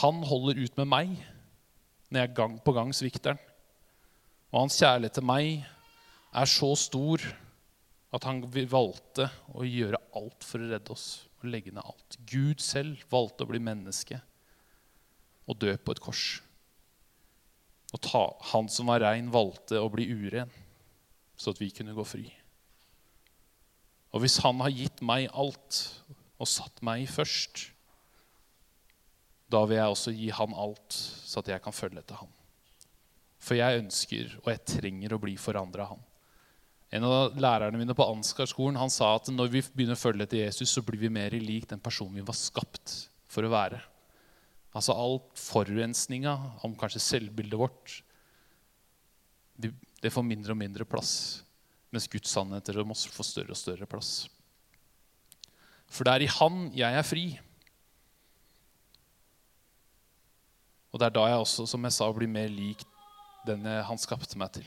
Han 0.00 0.24
holder 0.24 0.64
ut 0.64 0.80
med 0.80 0.88
meg 0.88 1.12
når 2.08 2.24
jeg 2.24 2.34
gang 2.36 2.56
på 2.64 2.72
gang 2.72 2.94
svikter 2.96 3.36
han. 3.36 3.53
Og 4.54 4.60
hans 4.62 4.76
kjærlighet 4.78 5.16
til 5.18 5.26
meg 5.26 5.64
er 6.30 6.46
så 6.46 6.68
stor 6.78 7.22
at 8.14 8.26
han 8.28 8.38
valgte 8.70 9.26
å 9.50 9.66
gjøre 9.66 9.98
alt 10.14 10.46
for 10.46 10.62
å 10.62 10.68
redde 10.70 10.94
oss. 10.94 11.26
og 11.42 11.50
legge 11.50 11.74
ned 11.74 11.82
alt. 11.82 12.16
Gud 12.24 12.62
selv 12.62 13.02
valgte 13.10 13.44
å 13.44 13.50
bli 13.50 13.58
menneske 13.58 14.20
og 15.44 15.58
dø 15.58 15.74
på 15.76 15.92
et 15.92 16.00
kors. 16.00 16.22
Og 17.92 18.00
ta, 18.00 18.22
han 18.54 18.70
som 18.72 18.88
var 18.88 19.02
rein, 19.02 19.28
valgte 19.34 19.76
å 19.82 19.90
bli 19.92 20.06
uren 20.08 20.48
så 21.36 21.50
at 21.50 21.60
vi 21.60 21.68
kunne 21.74 21.92
gå 21.92 22.06
fri. 22.06 22.24
Og 24.14 24.22
hvis 24.22 24.38
han 24.46 24.62
har 24.62 24.72
gitt 24.72 25.02
meg 25.02 25.26
alt 25.34 25.82
og 26.38 26.48
satt 26.48 26.80
meg 26.86 27.04
først, 27.10 27.66
da 29.50 29.66
vil 29.66 29.82
jeg 29.82 29.98
også 29.98 30.14
gi 30.14 30.30
han 30.38 30.54
alt, 30.56 30.94
så 30.94 31.42
at 31.42 31.50
jeg 31.50 31.62
kan 31.66 31.74
følge 31.74 32.00
etter 32.00 32.22
han. 32.22 32.30
For 33.44 33.58
jeg 33.58 33.82
ønsker, 33.82 34.36
og 34.42 34.50
jeg 34.52 34.64
trenger 34.68 35.14
å 35.14 35.20
bli 35.20 35.36
forandra 35.40 35.84
av 35.84 35.94
han. 35.94 36.04
En 36.94 37.04
av 37.08 37.34
lærerne 37.40 37.80
mine 37.80 37.96
på 37.96 38.06
Ansgar-skolen 38.06 38.78
han 38.78 38.92
sa 38.92 39.10
at 39.16 39.28
når 39.32 39.50
vi 39.50 39.62
begynner 39.74 39.98
å 39.98 40.00
følge 40.00 40.28
etter 40.28 40.44
Jesus, 40.44 40.70
så 40.70 40.82
blir 40.86 41.00
vi 41.02 41.10
mer 41.12 41.34
lik 41.42 41.66
den 41.70 41.82
personen 41.82 42.20
vi 42.20 42.24
var 42.24 42.38
skapt 42.38 42.94
for 43.28 43.44
å 43.44 43.52
være. 43.52 43.80
Altså 44.74 44.94
alt 44.94 45.38
forurensninga 45.38 46.34
om 46.66 46.76
kanskje 46.78 47.02
selvbildet 47.02 47.58
vårt, 47.58 47.98
det 50.04 50.12
får 50.12 50.26
mindre 50.26 50.54
og 50.54 50.60
mindre 50.60 50.86
plass. 50.88 51.42
Mens 51.94 52.08
Guds 52.10 52.32
sannheter 52.32 52.80
må 52.84 52.94
få 52.94 53.26
større 53.26 53.54
og 53.54 53.58
større 53.58 53.86
plass. 53.88 54.26
For 55.88 56.06
det 56.06 56.14
er 56.14 56.24
i 56.24 56.32
Han 56.40 56.64
jeg 56.74 56.98
er 56.98 57.06
fri. 57.06 57.26
Og 60.90 61.00
det 61.00 61.06
er 61.08 61.14
da 61.14 61.28
jeg 61.30 61.44
også, 61.44 61.66
som 61.70 61.86
jeg 61.86 61.96
sa, 61.96 62.10
blir 62.14 62.30
mer 62.30 62.50
lik 62.50 62.82
den 63.46 63.66
han 63.66 64.00
skapte 64.00 64.38
meg 64.40 64.52
til. 64.56 64.66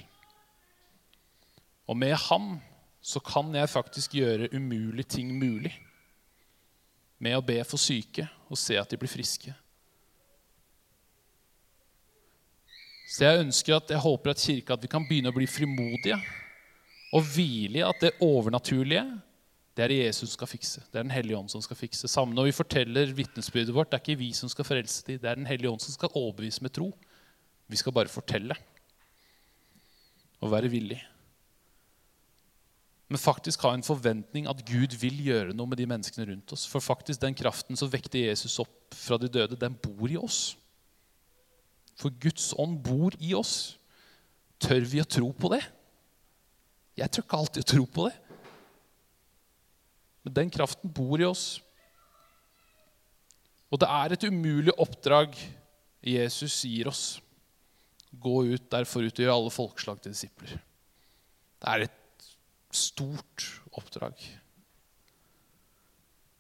Og 1.88 1.98
med 1.98 2.16
ham 2.28 2.58
så 3.02 3.22
kan 3.24 3.54
jeg 3.56 3.72
faktisk 3.72 4.18
gjøre 4.20 4.50
umulige 4.54 5.08
ting 5.18 5.32
mulig. 5.40 5.72
Med 7.20 7.38
å 7.38 7.46
be 7.46 7.62
for 7.66 7.82
syke 7.82 8.28
og 8.52 8.60
se 8.60 8.76
at 8.78 8.92
de 8.92 9.00
blir 9.00 9.10
friske. 9.10 9.54
Så 13.08 13.24
jeg 13.24 13.46
ønsker 13.46 13.78
at, 13.78 13.90
jeg 13.90 14.04
håper 14.04 14.34
at 14.34 14.44
kirka 14.44 14.76
at 14.76 14.84
vi 14.84 14.92
kan 14.92 15.06
begynne 15.08 15.32
å 15.32 15.36
bli 15.36 15.48
frimodige 15.48 16.18
Og 17.16 17.24
hvile 17.24 17.80
i 17.80 17.86
at 17.88 18.02
det 18.04 18.18
overnaturlige, 18.20 19.06
det 19.78 19.86
er 19.86 19.94
det 19.94 20.00
Jesus 20.02 20.34
skal 20.36 20.50
fikse. 20.52 20.82
Det 20.92 21.00
er 21.00 21.06
Den 21.06 21.14
hellige 21.16 21.38
ånd 21.38 21.50
som 21.50 21.62
skal 21.64 21.80
fikse. 21.80 22.10
Samme 22.12 22.36
når 22.36 22.50
vi 22.50 22.58
forteller 22.58 23.14
vitnesbyrdet 23.16 23.74
vårt, 23.74 23.92
det 23.92 23.96
er 24.02 24.04
ikke 24.04 24.20
vi 24.20 24.34
som 24.36 24.52
skal 24.52 24.68
frelse 24.68 25.06
dem, 25.08 25.22
det 25.22 25.30
er 25.30 25.40
Den 25.40 25.48
hellige 25.48 25.72
ånd 25.72 25.80
som 25.80 25.96
skal 25.96 26.12
overbevise 26.12 26.66
med 26.66 26.76
tro. 26.76 26.92
Vi 27.68 27.80
skal 27.80 27.96
bare 27.96 28.12
fortelle 28.12 28.56
og 30.42 30.52
være 30.54 30.72
villig. 30.72 31.00
Men 33.08 33.22
faktisk 33.22 33.64
ha 33.64 33.72
en 33.76 33.86
forventning 33.86 34.50
at 34.52 34.64
Gud 34.68 34.96
vil 35.00 35.20
gjøre 35.24 35.56
noe 35.56 35.70
med 35.72 35.80
de 35.80 35.88
menneskene 35.88 36.28
rundt 36.28 36.52
oss. 36.56 36.66
For 36.68 36.84
faktisk 36.84 37.22
den 37.24 37.36
kraften 37.38 37.80
som 37.80 37.92
vekte 37.92 38.20
Jesus 38.20 38.60
opp 38.60 38.96
fra 38.96 39.18
de 39.20 39.30
døde, 39.32 39.60
den 39.60 39.78
bor 39.80 40.12
i 40.12 40.20
oss. 40.20 40.58
For 41.98 42.12
Guds 42.22 42.52
ånd 42.60 42.82
bor 42.84 43.16
i 43.24 43.34
oss. 43.38 43.78
Tør 44.60 44.84
vi 44.90 45.02
å 45.02 45.08
tro 45.08 45.32
på 45.32 45.52
det? 45.56 45.64
Jeg 46.98 47.14
tør 47.14 47.24
ikke 47.24 47.40
alltid 47.40 47.64
å 47.64 47.70
tro 47.72 47.86
på 47.94 48.08
det. 48.10 48.16
Men 50.26 50.36
den 50.42 50.52
kraften 50.52 50.92
bor 50.92 51.22
i 51.22 51.28
oss. 51.28 51.62
Og 53.72 53.80
det 53.80 53.88
er 53.88 54.16
et 54.16 54.28
umulig 54.28 54.76
oppdrag 54.80 55.36
Jesus 56.04 56.60
gir 56.68 56.90
oss. 56.92 57.06
Gå 58.12 58.36
ut 58.54 58.70
derfor 58.72 59.06
ut 59.06 59.20
og 59.20 59.24
gjør 59.24 59.36
alle 59.36 59.54
folkeslag 59.54 60.02
til 60.02 60.16
disipler. 60.16 60.58
Det 61.58 61.72
er 61.72 61.88
et 61.88 62.28
stort 62.74 63.48
oppdrag. 63.78 64.20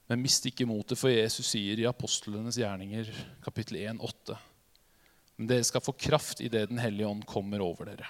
Men 0.07 0.23
mist 0.23 0.45
ikke 0.47 0.67
motet, 0.67 0.99
for 0.99 1.11
Jesus 1.11 1.49
sier 1.51 1.79
i 1.79 1.87
apostlenes 1.89 2.59
gjerninger, 2.61 3.09
kapittel 3.43 3.81
1, 3.81 3.99
8, 3.99 4.37
Men 5.37 5.49
dere 5.51 5.65
skal 5.67 5.83
få 5.85 5.93
kraft 5.93 6.39
idet 6.41 6.69
Den 6.71 6.79
hellige 6.81 7.07
ånd 7.07 7.25
kommer 7.29 7.61
over 7.61 7.91
dere. 7.91 8.07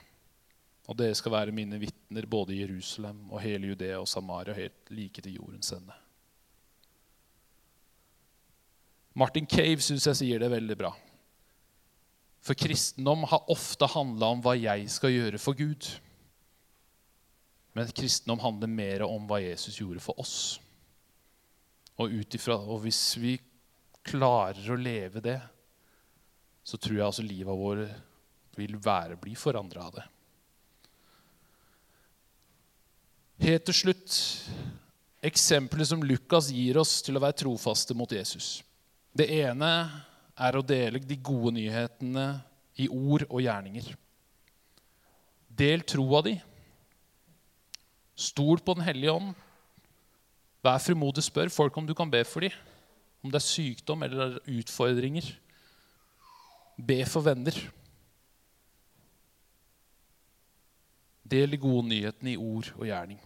Og 0.88 0.96
dere 0.96 1.15
skal 1.17 1.34
være 1.34 1.56
mine 1.56 1.80
vitner 1.82 2.26
både 2.30 2.54
i 2.56 2.62
Jerusalem 2.62 3.26
og 3.32 3.41
hele 3.43 3.74
Judea 3.74 3.98
og 4.00 4.08
Samaria, 4.08 4.54
helt 4.56 4.91
like 4.93 5.22
til 5.22 5.36
jordens 5.36 5.74
ende. 5.76 5.96
Martin 9.17 9.50
Cave 9.50 9.82
syns 9.82 10.06
jeg 10.08 10.20
sier 10.22 10.39
det 10.39 10.52
veldig 10.54 10.78
bra. 10.78 10.93
For 12.47 12.55
kristendom 12.55 13.25
har 13.27 13.49
ofte 13.51 13.89
handla 13.91 14.29
om 14.31 14.43
hva 14.43 14.53
jeg 14.55 14.86
skal 14.91 15.12
gjøre 15.12 15.39
for 15.41 15.57
Gud. 15.60 15.83
Men 17.75 17.91
kristendom 17.91 18.39
handler 18.39 18.71
mer 18.71 19.03
om 19.03 19.27
hva 19.27 19.41
Jesus 19.43 19.81
gjorde 19.81 19.99
for 20.03 20.15
oss. 20.23 20.38
Og, 21.99 22.13
utifra, 22.13 22.55
og 22.55 22.86
hvis 22.86 23.01
vi 23.19 23.36
klarer 24.07 24.71
å 24.71 24.79
leve 24.79 25.19
det, 25.25 25.39
så 26.63 26.79
tror 26.79 26.95
jeg 26.95 27.05
altså 27.05 27.25
livet 27.25 27.60
vårt 27.60 28.55
vil 28.57 28.79
være, 28.79 29.19
bli 29.19 29.36
forandra 29.38 29.83
av 29.89 29.97
det. 29.97 30.05
Helt 33.43 33.67
til 33.67 33.77
slutt 33.83 34.15
eksempelet 35.27 35.91
som 35.91 36.03
Lukas 36.05 36.49
gir 36.53 36.79
oss 36.79 37.01
til 37.05 37.19
å 37.19 37.21
være 37.21 37.41
trofaste 37.43 37.93
mot 37.97 38.12
Jesus. 38.12 38.62
Det 39.12 39.27
ene 39.41 39.69
er 40.38 40.58
å 40.58 40.65
dele 40.65 41.02
de 41.02 41.17
gode 41.17 41.56
nyhetene 41.58 42.28
i 42.78 42.88
ord 42.88 43.26
og 43.28 43.41
gjerninger. 43.41 43.89
Del 45.58 45.84
troa 45.88 46.21
di. 46.28 46.36
Stol 48.17 48.62
på 48.62 48.76
Den 48.78 48.86
hellige 48.86 49.15
ånd. 49.17 49.34
Vær 50.65 50.82
frimodig, 50.82 51.23
spør 51.26 51.50
folk 51.54 51.78
om 51.78 51.88
du 51.88 51.93
kan 51.97 52.10
be 52.12 52.23
for 52.26 52.45
dem. 52.45 52.54
Om 53.23 53.34
det 53.34 53.39
er 53.39 53.45
sykdom 53.45 54.04
eller 54.06 54.38
utfordringer. 54.45 55.32
Be 56.78 57.00
for 57.10 57.26
venner. 57.26 57.58
Del 61.28 61.52
de 61.52 61.60
gode 61.60 61.88
nyhetene 61.89 62.36
i 62.36 62.39
ord 62.39 62.69
og 62.78 62.86
gjerning. 62.88 63.19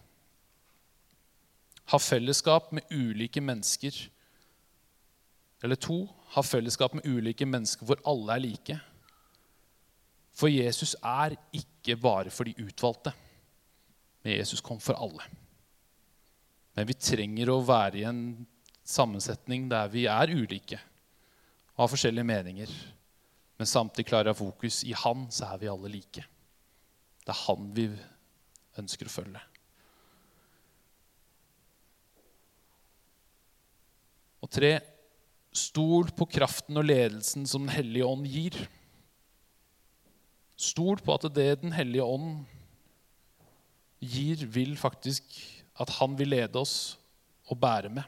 Ha 1.91 1.99
fellesskap 1.99 2.71
med 2.71 2.87
ulike 2.91 3.43
mennesker. 3.43 3.97
Eller 5.61 5.75
to, 5.75 6.05
ha 6.31 6.43
fellesskap 6.43 6.95
med 6.95 7.07
ulike 7.07 7.45
mennesker 7.47 7.87
hvor 7.87 7.99
alle 8.07 8.37
er 8.37 8.43
like. 8.45 8.77
For 10.35 10.51
Jesus 10.51 10.95
er 11.03 11.35
ikke 11.55 11.97
bare 11.99 12.31
for 12.31 12.47
de 12.47 12.55
utvalgte. 12.63 13.13
Men 14.23 14.37
Jesus 14.37 14.61
kom 14.63 14.79
for 14.79 14.95
alle. 14.95 15.25
Men 16.77 16.87
vi 16.87 16.95
trenger 16.95 17.51
å 17.51 17.59
være 17.67 17.99
i 17.99 18.07
en 18.07 18.23
sammensetning 18.87 19.67
der 19.71 19.91
vi 19.91 20.07
er 20.09 20.31
ulike 20.31 20.79
og 21.71 21.85
har 21.85 21.91
forskjellige 21.91 22.27
meninger. 22.27 22.71
Men 23.57 23.69
samtidig 23.69 24.07
klarer 24.09 24.31
å 24.31 24.35
ha 24.35 24.37
fokus 24.37 24.81
i 24.87 24.93
Han, 24.97 25.27
så 25.31 25.51
er 25.51 25.61
vi 25.61 25.69
alle 25.71 25.89
like. 25.89 26.23
Det 27.21 27.33
er 27.33 27.39
han 27.45 27.67
vi 27.75 27.85
ønsker 28.81 29.07
å 29.07 29.13
følge. 29.13 29.41
Og 34.41 34.49
tre 34.49 34.71
stol 35.51 36.11
på 36.15 36.27
kraften 36.31 36.79
og 36.79 36.87
ledelsen 36.87 37.45
som 37.49 37.65
Den 37.65 37.75
hellige 37.75 38.07
ånd 38.07 38.27
gir. 38.27 38.55
Stol 40.55 41.01
på 41.03 41.15
at 41.17 41.27
det 41.35 41.61
Den 41.61 41.75
hellige 41.75 42.05
ånd 42.05 42.45
gir, 44.01 44.45
vil 44.47 44.77
faktisk 44.77 45.23
at 45.79 45.89
han 45.99 46.17
vil 46.17 46.33
lede 46.33 46.57
oss 46.57 46.97
og 47.49 47.59
bære 47.59 47.89
med. 47.89 48.03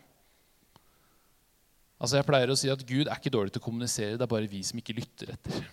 Altså 2.00 2.18
Jeg 2.18 2.28
pleier 2.28 2.52
å 2.52 2.58
si 2.60 2.72
at 2.72 2.84
Gud 2.84 3.08
er 3.08 3.16
ikke 3.16 3.32
dårlig 3.34 3.54
til 3.54 3.62
å 3.62 3.68
kommunisere, 3.68 4.18
det 4.18 4.26
er 4.26 4.32
bare 4.32 4.50
vi 4.50 4.64
som 4.66 4.80
ikke 4.80 4.96
lytter 4.98 5.36
etter. 5.36 5.64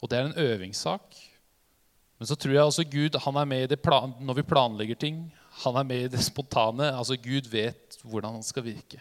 Og 0.00 0.08
det 0.08 0.18
er 0.18 0.28
en 0.28 0.38
øvingssak. 0.38 1.16
Men 2.20 2.28
så 2.28 2.36
tror 2.36 2.54
jeg 2.54 2.68
også 2.68 2.84
Gud 2.84 3.16
han 3.24 3.36
er 3.40 3.48
med 3.48 3.64
i 3.64 3.70
det 3.72 3.80
plan, 3.82 4.12
når 4.20 4.40
vi 4.40 4.48
planlegger 4.48 4.98
ting. 5.00 5.22
Han 5.64 5.76
er 5.76 5.86
med 5.88 6.04
i 6.04 6.10
det 6.12 6.22
spontane. 6.24 6.92
altså 6.92 7.16
Gud 7.16 7.48
vet 7.48 7.98
hvordan 8.04 8.38
han 8.38 8.44
skal 8.44 8.64
virke. 8.64 9.00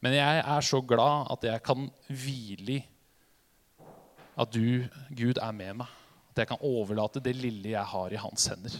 Men 0.00 0.16
jeg 0.16 0.40
er 0.40 0.64
så 0.64 0.80
glad 0.80 1.28
at 1.34 1.44
jeg 1.44 1.62
kan 1.64 1.88
hvile 2.08 2.78
i 2.78 2.80
at 4.40 4.52
du, 4.54 4.86
Gud, 5.12 5.36
er 5.36 5.52
med 5.52 5.82
meg. 5.82 5.90
At 6.30 6.40
jeg 6.40 6.48
kan 6.48 6.62
overlate 6.64 7.20
det 7.20 7.34
lille 7.36 7.74
jeg 7.74 7.84
har 7.92 8.12
i 8.14 8.20
hans 8.20 8.46
hender. 8.48 8.76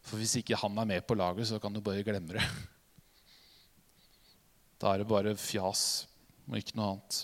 For 0.00 0.16
hvis 0.16 0.38
ikke 0.40 0.56
han 0.56 0.78
er 0.78 0.88
med 0.88 1.04
på 1.04 1.16
laget, 1.18 1.50
så 1.50 1.58
kan 1.60 1.74
du 1.74 1.82
bare 1.84 2.04
glemme 2.06 2.38
det. 2.38 2.44
Da 4.80 4.92
er 4.92 5.02
det 5.02 5.10
bare 5.10 5.34
fjas 5.36 6.06
og 6.48 6.56
ikke 6.56 6.78
noe 6.78 6.94
annet. 6.94 7.18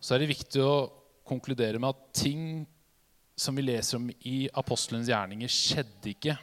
Så 0.00 0.14
er 0.14 0.22
det 0.22 0.32
viktig 0.32 0.62
å 0.64 0.88
konkludere 1.28 1.78
med 1.78 1.92
at 1.92 2.04
ting 2.16 2.42
som 3.38 3.54
vi 3.54 3.68
leser 3.68 4.00
om 4.00 4.08
i 4.26 4.48
apostelens 4.58 5.10
gjerninger, 5.12 5.52
skjedde 5.52 6.10
ikke 6.10 6.34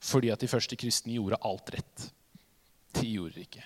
fordi 0.00 0.30
at 0.32 0.40
de 0.40 0.48
første 0.48 0.76
kristne 0.80 1.16
gjorde 1.16 1.38
alt 1.44 1.72
rett. 1.74 2.06
De 2.96 3.06
gjorde 3.06 3.36
det 3.36 3.46
ikke. 3.48 3.64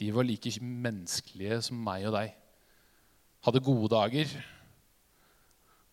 De 0.00 0.10
var 0.14 0.26
like 0.26 0.52
menneskelige 0.62 1.60
som 1.68 1.80
meg 1.84 2.06
og 2.08 2.14
deg. 2.16 2.32
Hadde 3.44 3.64
gode 3.64 3.90
dager. 3.92 4.32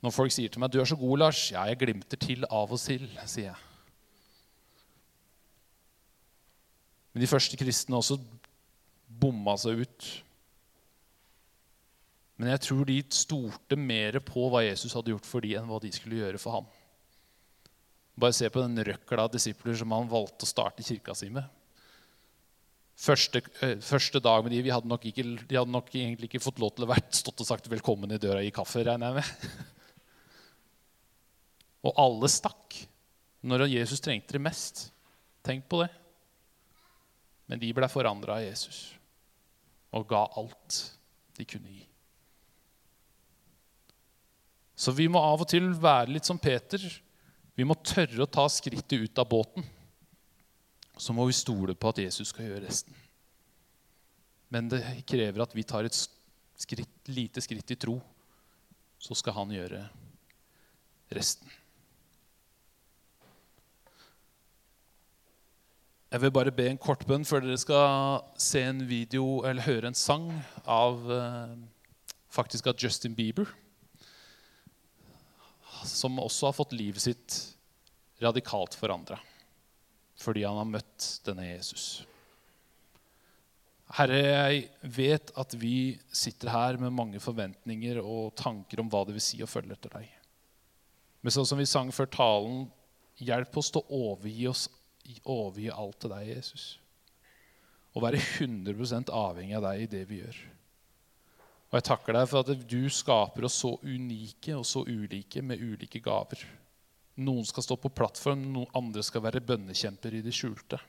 Når 0.02 0.14
folk 0.14 0.32
sier 0.32 0.50
til 0.50 0.62
meg 0.62 0.72
'Du 0.72 0.80
er 0.80 0.86
så 0.86 0.96
god, 0.96 1.18
Lars', 1.20 1.52
ja, 1.52 1.64
jeg 1.64 1.80
glimter 1.80 2.18
til 2.18 2.46
av 2.50 2.72
og 2.72 2.80
til, 2.80 3.10
sier 3.26 3.52
jeg. 3.52 3.56
Men 7.14 7.22
de 7.22 7.28
første 7.28 7.58
kristne 7.58 7.96
også 7.96 8.20
bomma 9.08 9.58
seg 9.58 9.82
ut 9.82 10.26
men 12.36 12.52
jeg 12.52 12.66
tror 12.68 12.88
de 12.88 12.98
stolte 13.16 13.78
mer 13.80 14.18
på 14.24 14.50
hva 14.52 14.66
Jesus 14.66 14.94
hadde 14.96 15.14
gjort 15.14 15.28
for 15.28 15.44
dem, 15.46 15.56
enn 15.62 15.70
hva 15.70 15.80
de 15.80 15.92
skulle 15.96 16.20
gjøre 16.20 16.42
for 16.42 16.58
ham. 16.58 16.66
Bare 18.16 18.36
se 18.36 18.50
på 18.50 18.64
den 18.64 18.80
røkla 18.88 19.26
av 19.26 19.34
disipler 19.34 19.76
som 19.76 19.92
han 19.92 20.10
valgte 20.12 20.48
å 20.48 20.50
starte 20.50 20.86
kirka 20.86 21.16
si 21.18 21.30
med. 21.34 21.46
Første, 22.96 23.42
øh, 23.62 23.80
første 23.84 24.22
dag 24.24 24.44
med 24.44 24.54
de, 24.56 24.62
vi 24.64 24.72
hadde 24.72 24.88
nok 24.88 25.04
ikke, 25.10 25.26
de 25.44 25.58
hadde 25.58 25.74
nok 25.74 25.90
egentlig 25.92 26.30
ikke 26.30 26.44
fått 26.46 26.62
lov 26.64 26.72
til 26.76 26.86
å 26.86 26.94
vært 26.94 27.12
stått 27.18 27.44
og 27.44 27.48
sagt 27.48 27.68
'velkommen 27.68 28.12
i 28.16 28.18
døra 28.18 28.44
i 28.44 28.54
kaffe', 28.56 28.86
regner 28.88 29.12
jeg 29.12 29.16
med. 29.20 29.66
Og 31.86 31.94
alle 32.02 32.28
stakk 32.32 32.88
når 33.44 33.68
Jesus 33.70 34.00
trengte 34.00 34.34
det 34.34 34.42
mest. 34.42 34.92
Tenk 35.44 35.68
på 35.70 35.84
det. 35.84 35.92
Men 37.48 37.60
de 37.60 37.74
ble 37.74 37.88
forandra 37.92 38.40
av 38.40 38.46
Jesus 38.48 38.96
og 39.96 40.08
ga 40.10 40.26
alt 40.36 40.80
de 41.38 41.46
kunne 41.46 41.72
gi. 41.72 41.84
Så 44.76 44.92
vi 44.92 45.08
må 45.08 45.22
av 45.24 45.46
og 45.46 45.48
til 45.48 45.70
være 45.80 46.12
litt 46.12 46.28
som 46.28 46.40
Peter. 46.42 46.82
Vi 47.56 47.64
må 47.68 47.78
tørre 47.80 48.26
å 48.26 48.30
ta 48.30 48.46
skrittet 48.52 49.00
ut 49.00 49.22
av 49.22 49.30
båten. 49.32 49.64
Så 50.98 51.16
må 51.16 51.26
vi 51.28 51.36
stole 51.36 51.76
på 51.76 51.92
at 51.92 52.02
Jesus 52.04 52.32
skal 52.32 52.50
gjøre 52.50 52.66
resten. 52.68 52.96
Men 54.52 54.70
det 54.72 54.82
krever 55.08 55.44
at 55.44 55.56
vi 55.56 55.64
tar 55.68 55.88
et 55.88 55.96
skritt, 55.96 57.12
lite 57.12 57.44
skritt 57.44 57.72
i 57.72 57.80
tro. 57.80 57.98
Så 59.00 59.16
skal 59.20 59.36
han 59.40 59.54
gjøre 59.56 59.86
resten. 61.16 61.52
Jeg 66.12 66.22
vil 66.24 66.32
bare 66.32 66.54
be 66.56 66.70
en 66.70 66.80
kort 66.80 67.04
bønn 67.08 67.26
før 67.28 67.44
dere 67.44 67.60
skal 67.60 68.22
se 68.40 68.62
en 68.64 68.86
video 68.88 69.42
eller 69.48 69.66
høre 69.66 69.90
en 69.92 69.98
sang 70.00 70.30
av, 70.64 71.02
eh, 71.12 71.56
faktisk 72.32 72.68
av 72.72 72.80
Justin 72.80 73.16
Bieber 73.16 73.50
som 75.84 76.20
også 76.22 76.50
har 76.50 76.58
fått 76.58 76.76
livet 76.76 77.04
sitt 77.04 77.40
radikalt 78.24 78.78
forandra 78.78 79.20
fordi 80.16 80.46
han 80.48 80.56
har 80.56 80.68
møtt 80.70 81.06
denne 81.26 81.44
Jesus. 81.44 82.06
Herre, 83.94 84.22
jeg 84.22 84.94
vet 84.96 85.34
at 85.38 85.54
vi 85.60 85.98
sitter 86.08 86.50
her 86.54 86.80
med 86.82 86.96
mange 86.96 87.20
forventninger 87.22 88.00
og 88.02 88.32
tanker 88.40 88.82
om 88.82 88.88
hva 88.90 89.04
det 89.06 89.18
vil 89.18 89.26
si 89.26 89.42
å 89.44 89.50
følge 89.50 89.76
etter 89.76 89.94
deg. 90.00 90.08
Men 91.22 91.36
sånn 91.36 91.48
som 91.50 91.60
vi 91.60 91.68
sang 91.70 91.92
før 91.94 92.10
talen, 92.12 92.66
hjelp 93.22 93.60
oss 93.60 93.72
til 93.74 93.84
å 93.84 94.00
overgi, 94.10 94.48
oss, 94.50 94.66
overgi 95.22 95.70
alt 95.74 96.00
til 96.02 96.16
deg, 96.16 96.32
Jesus. 96.32 96.66
Og 97.96 98.04
være 98.04 98.24
100 98.24 99.12
avhengig 99.14 99.56
av 99.60 99.68
deg 99.70 99.86
i 99.86 99.92
det 99.92 100.04
vi 100.10 100.24
gjør. 100.24 100.42
Og 101.76 101.82
jeg 101.82 101.90
takker 101.90 102.16
deg 102.16 102.28
for 102.32 102.40
at 102.40 102.68
du 102.72 102.86
skaper 102.88 103.46
oss 103.50 103.58
så 103.60 103.74
unike 103.84 104.54
og 104.56 104.64
så 104.64 104.86
ulike 104.88 105.42
med 105.44 105.60
ulike 105.60 106.00
gaver. 106.00 106.40
Noen 107.20 107.44
skal 107.44 107.66
stå 107.66 107.76
på 107.76 107.92
plattform, 107.92 108.46
noen 108.54 108.78
andre 108.80 109.04
skal 109.04 109.26
være 109.26 109.42
bønnekjemper 109.44 110.16
i 110.16 110.22
det 110.24 110.32
skjulte. 110.38 110.80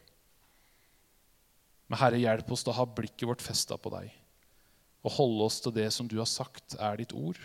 Men 1.91 1.99
Herre, 1.99 2.21
hjelp 2.23 2.55
oss 2.55 2.63
til 2.63 2.71
å 2.71 2.77
ha 2.79 2.87
blikket 2.87 3.27
vårt 3.27 3.43
festa 3.43 3.75
på 3.75 3.91
deg 3.97 4.15
og 5.03 5.15
holde 5.17 5.49
oss 5.51 5.59
til 5.63 5.75
det 5.75 5.89
som 5.95 6.07
du 6.07 6.17
har 6.21 6.31
sagt 6.31 6.77
er 6.79 7.03
ditt 7.03 7.13
ord, 7.19 7.39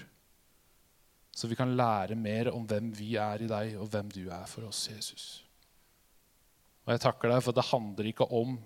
så 1.33 1.49
vi 1.49 1.57
kan 1.57 1.73
lære 1.77 2.17
mer 2.17 2.51
om 2.53 2.67
hvem 2.69 2.91
vi 2.93 3.15
er 3.21 3.41
i 3.41 3.49
deg, 3.49 3.73
og 3.81 3.89
hvem 3.89 4.09
du 4.13 4.23
er 4.29 4.45
for 4.49 4.69
oss, 4.69 4.83
Jesus. 4.89 5.25
Og 6.85 6.93
Jeg 6.93 7.03
takker 7.07 7.33
deg 7.33 7.41
for 7.41 7.57
det 7.57 7.67
handler 7.71 8.09
ikke 8.13 8.29
om 8.37 8.59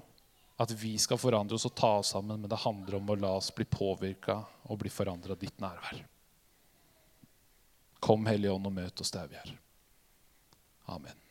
at 0.58 0.72
vi 0.72 0.94
skal 1.02 1.20
forandre 1.20 1.58
oss 1.58 1.68
og 1.68 1.76
ta 1.76 1.98
oss 2.00 2.14
sammen, 2.16 2.40
men 2.42 2.52
det 2.52 2.62
handler 2.64 3.00
om 3.00 3.12
å 3.12 3.18
la 3.20 3.34
oss 3.42 3.52
bli 3.56 3.68
påvirka 3.68 4.40
og 4.72 4.80
bli 4.80 4.92
forandra 4.94 5.36
av 5.36 5.42
ditt 5.42 5.60
nærvær. 5.60 6.06
Kom, 8.00 8.26
Hellige 8.30 8.54
Ånd, 8.54 8.70
og 8.70 8.76
møt 8.76 9.02
oss 9.02 9.12
der 9.12 9.28
vi 9.32 9.40
er. 9.42 9.52
Amen. 10.94 11.25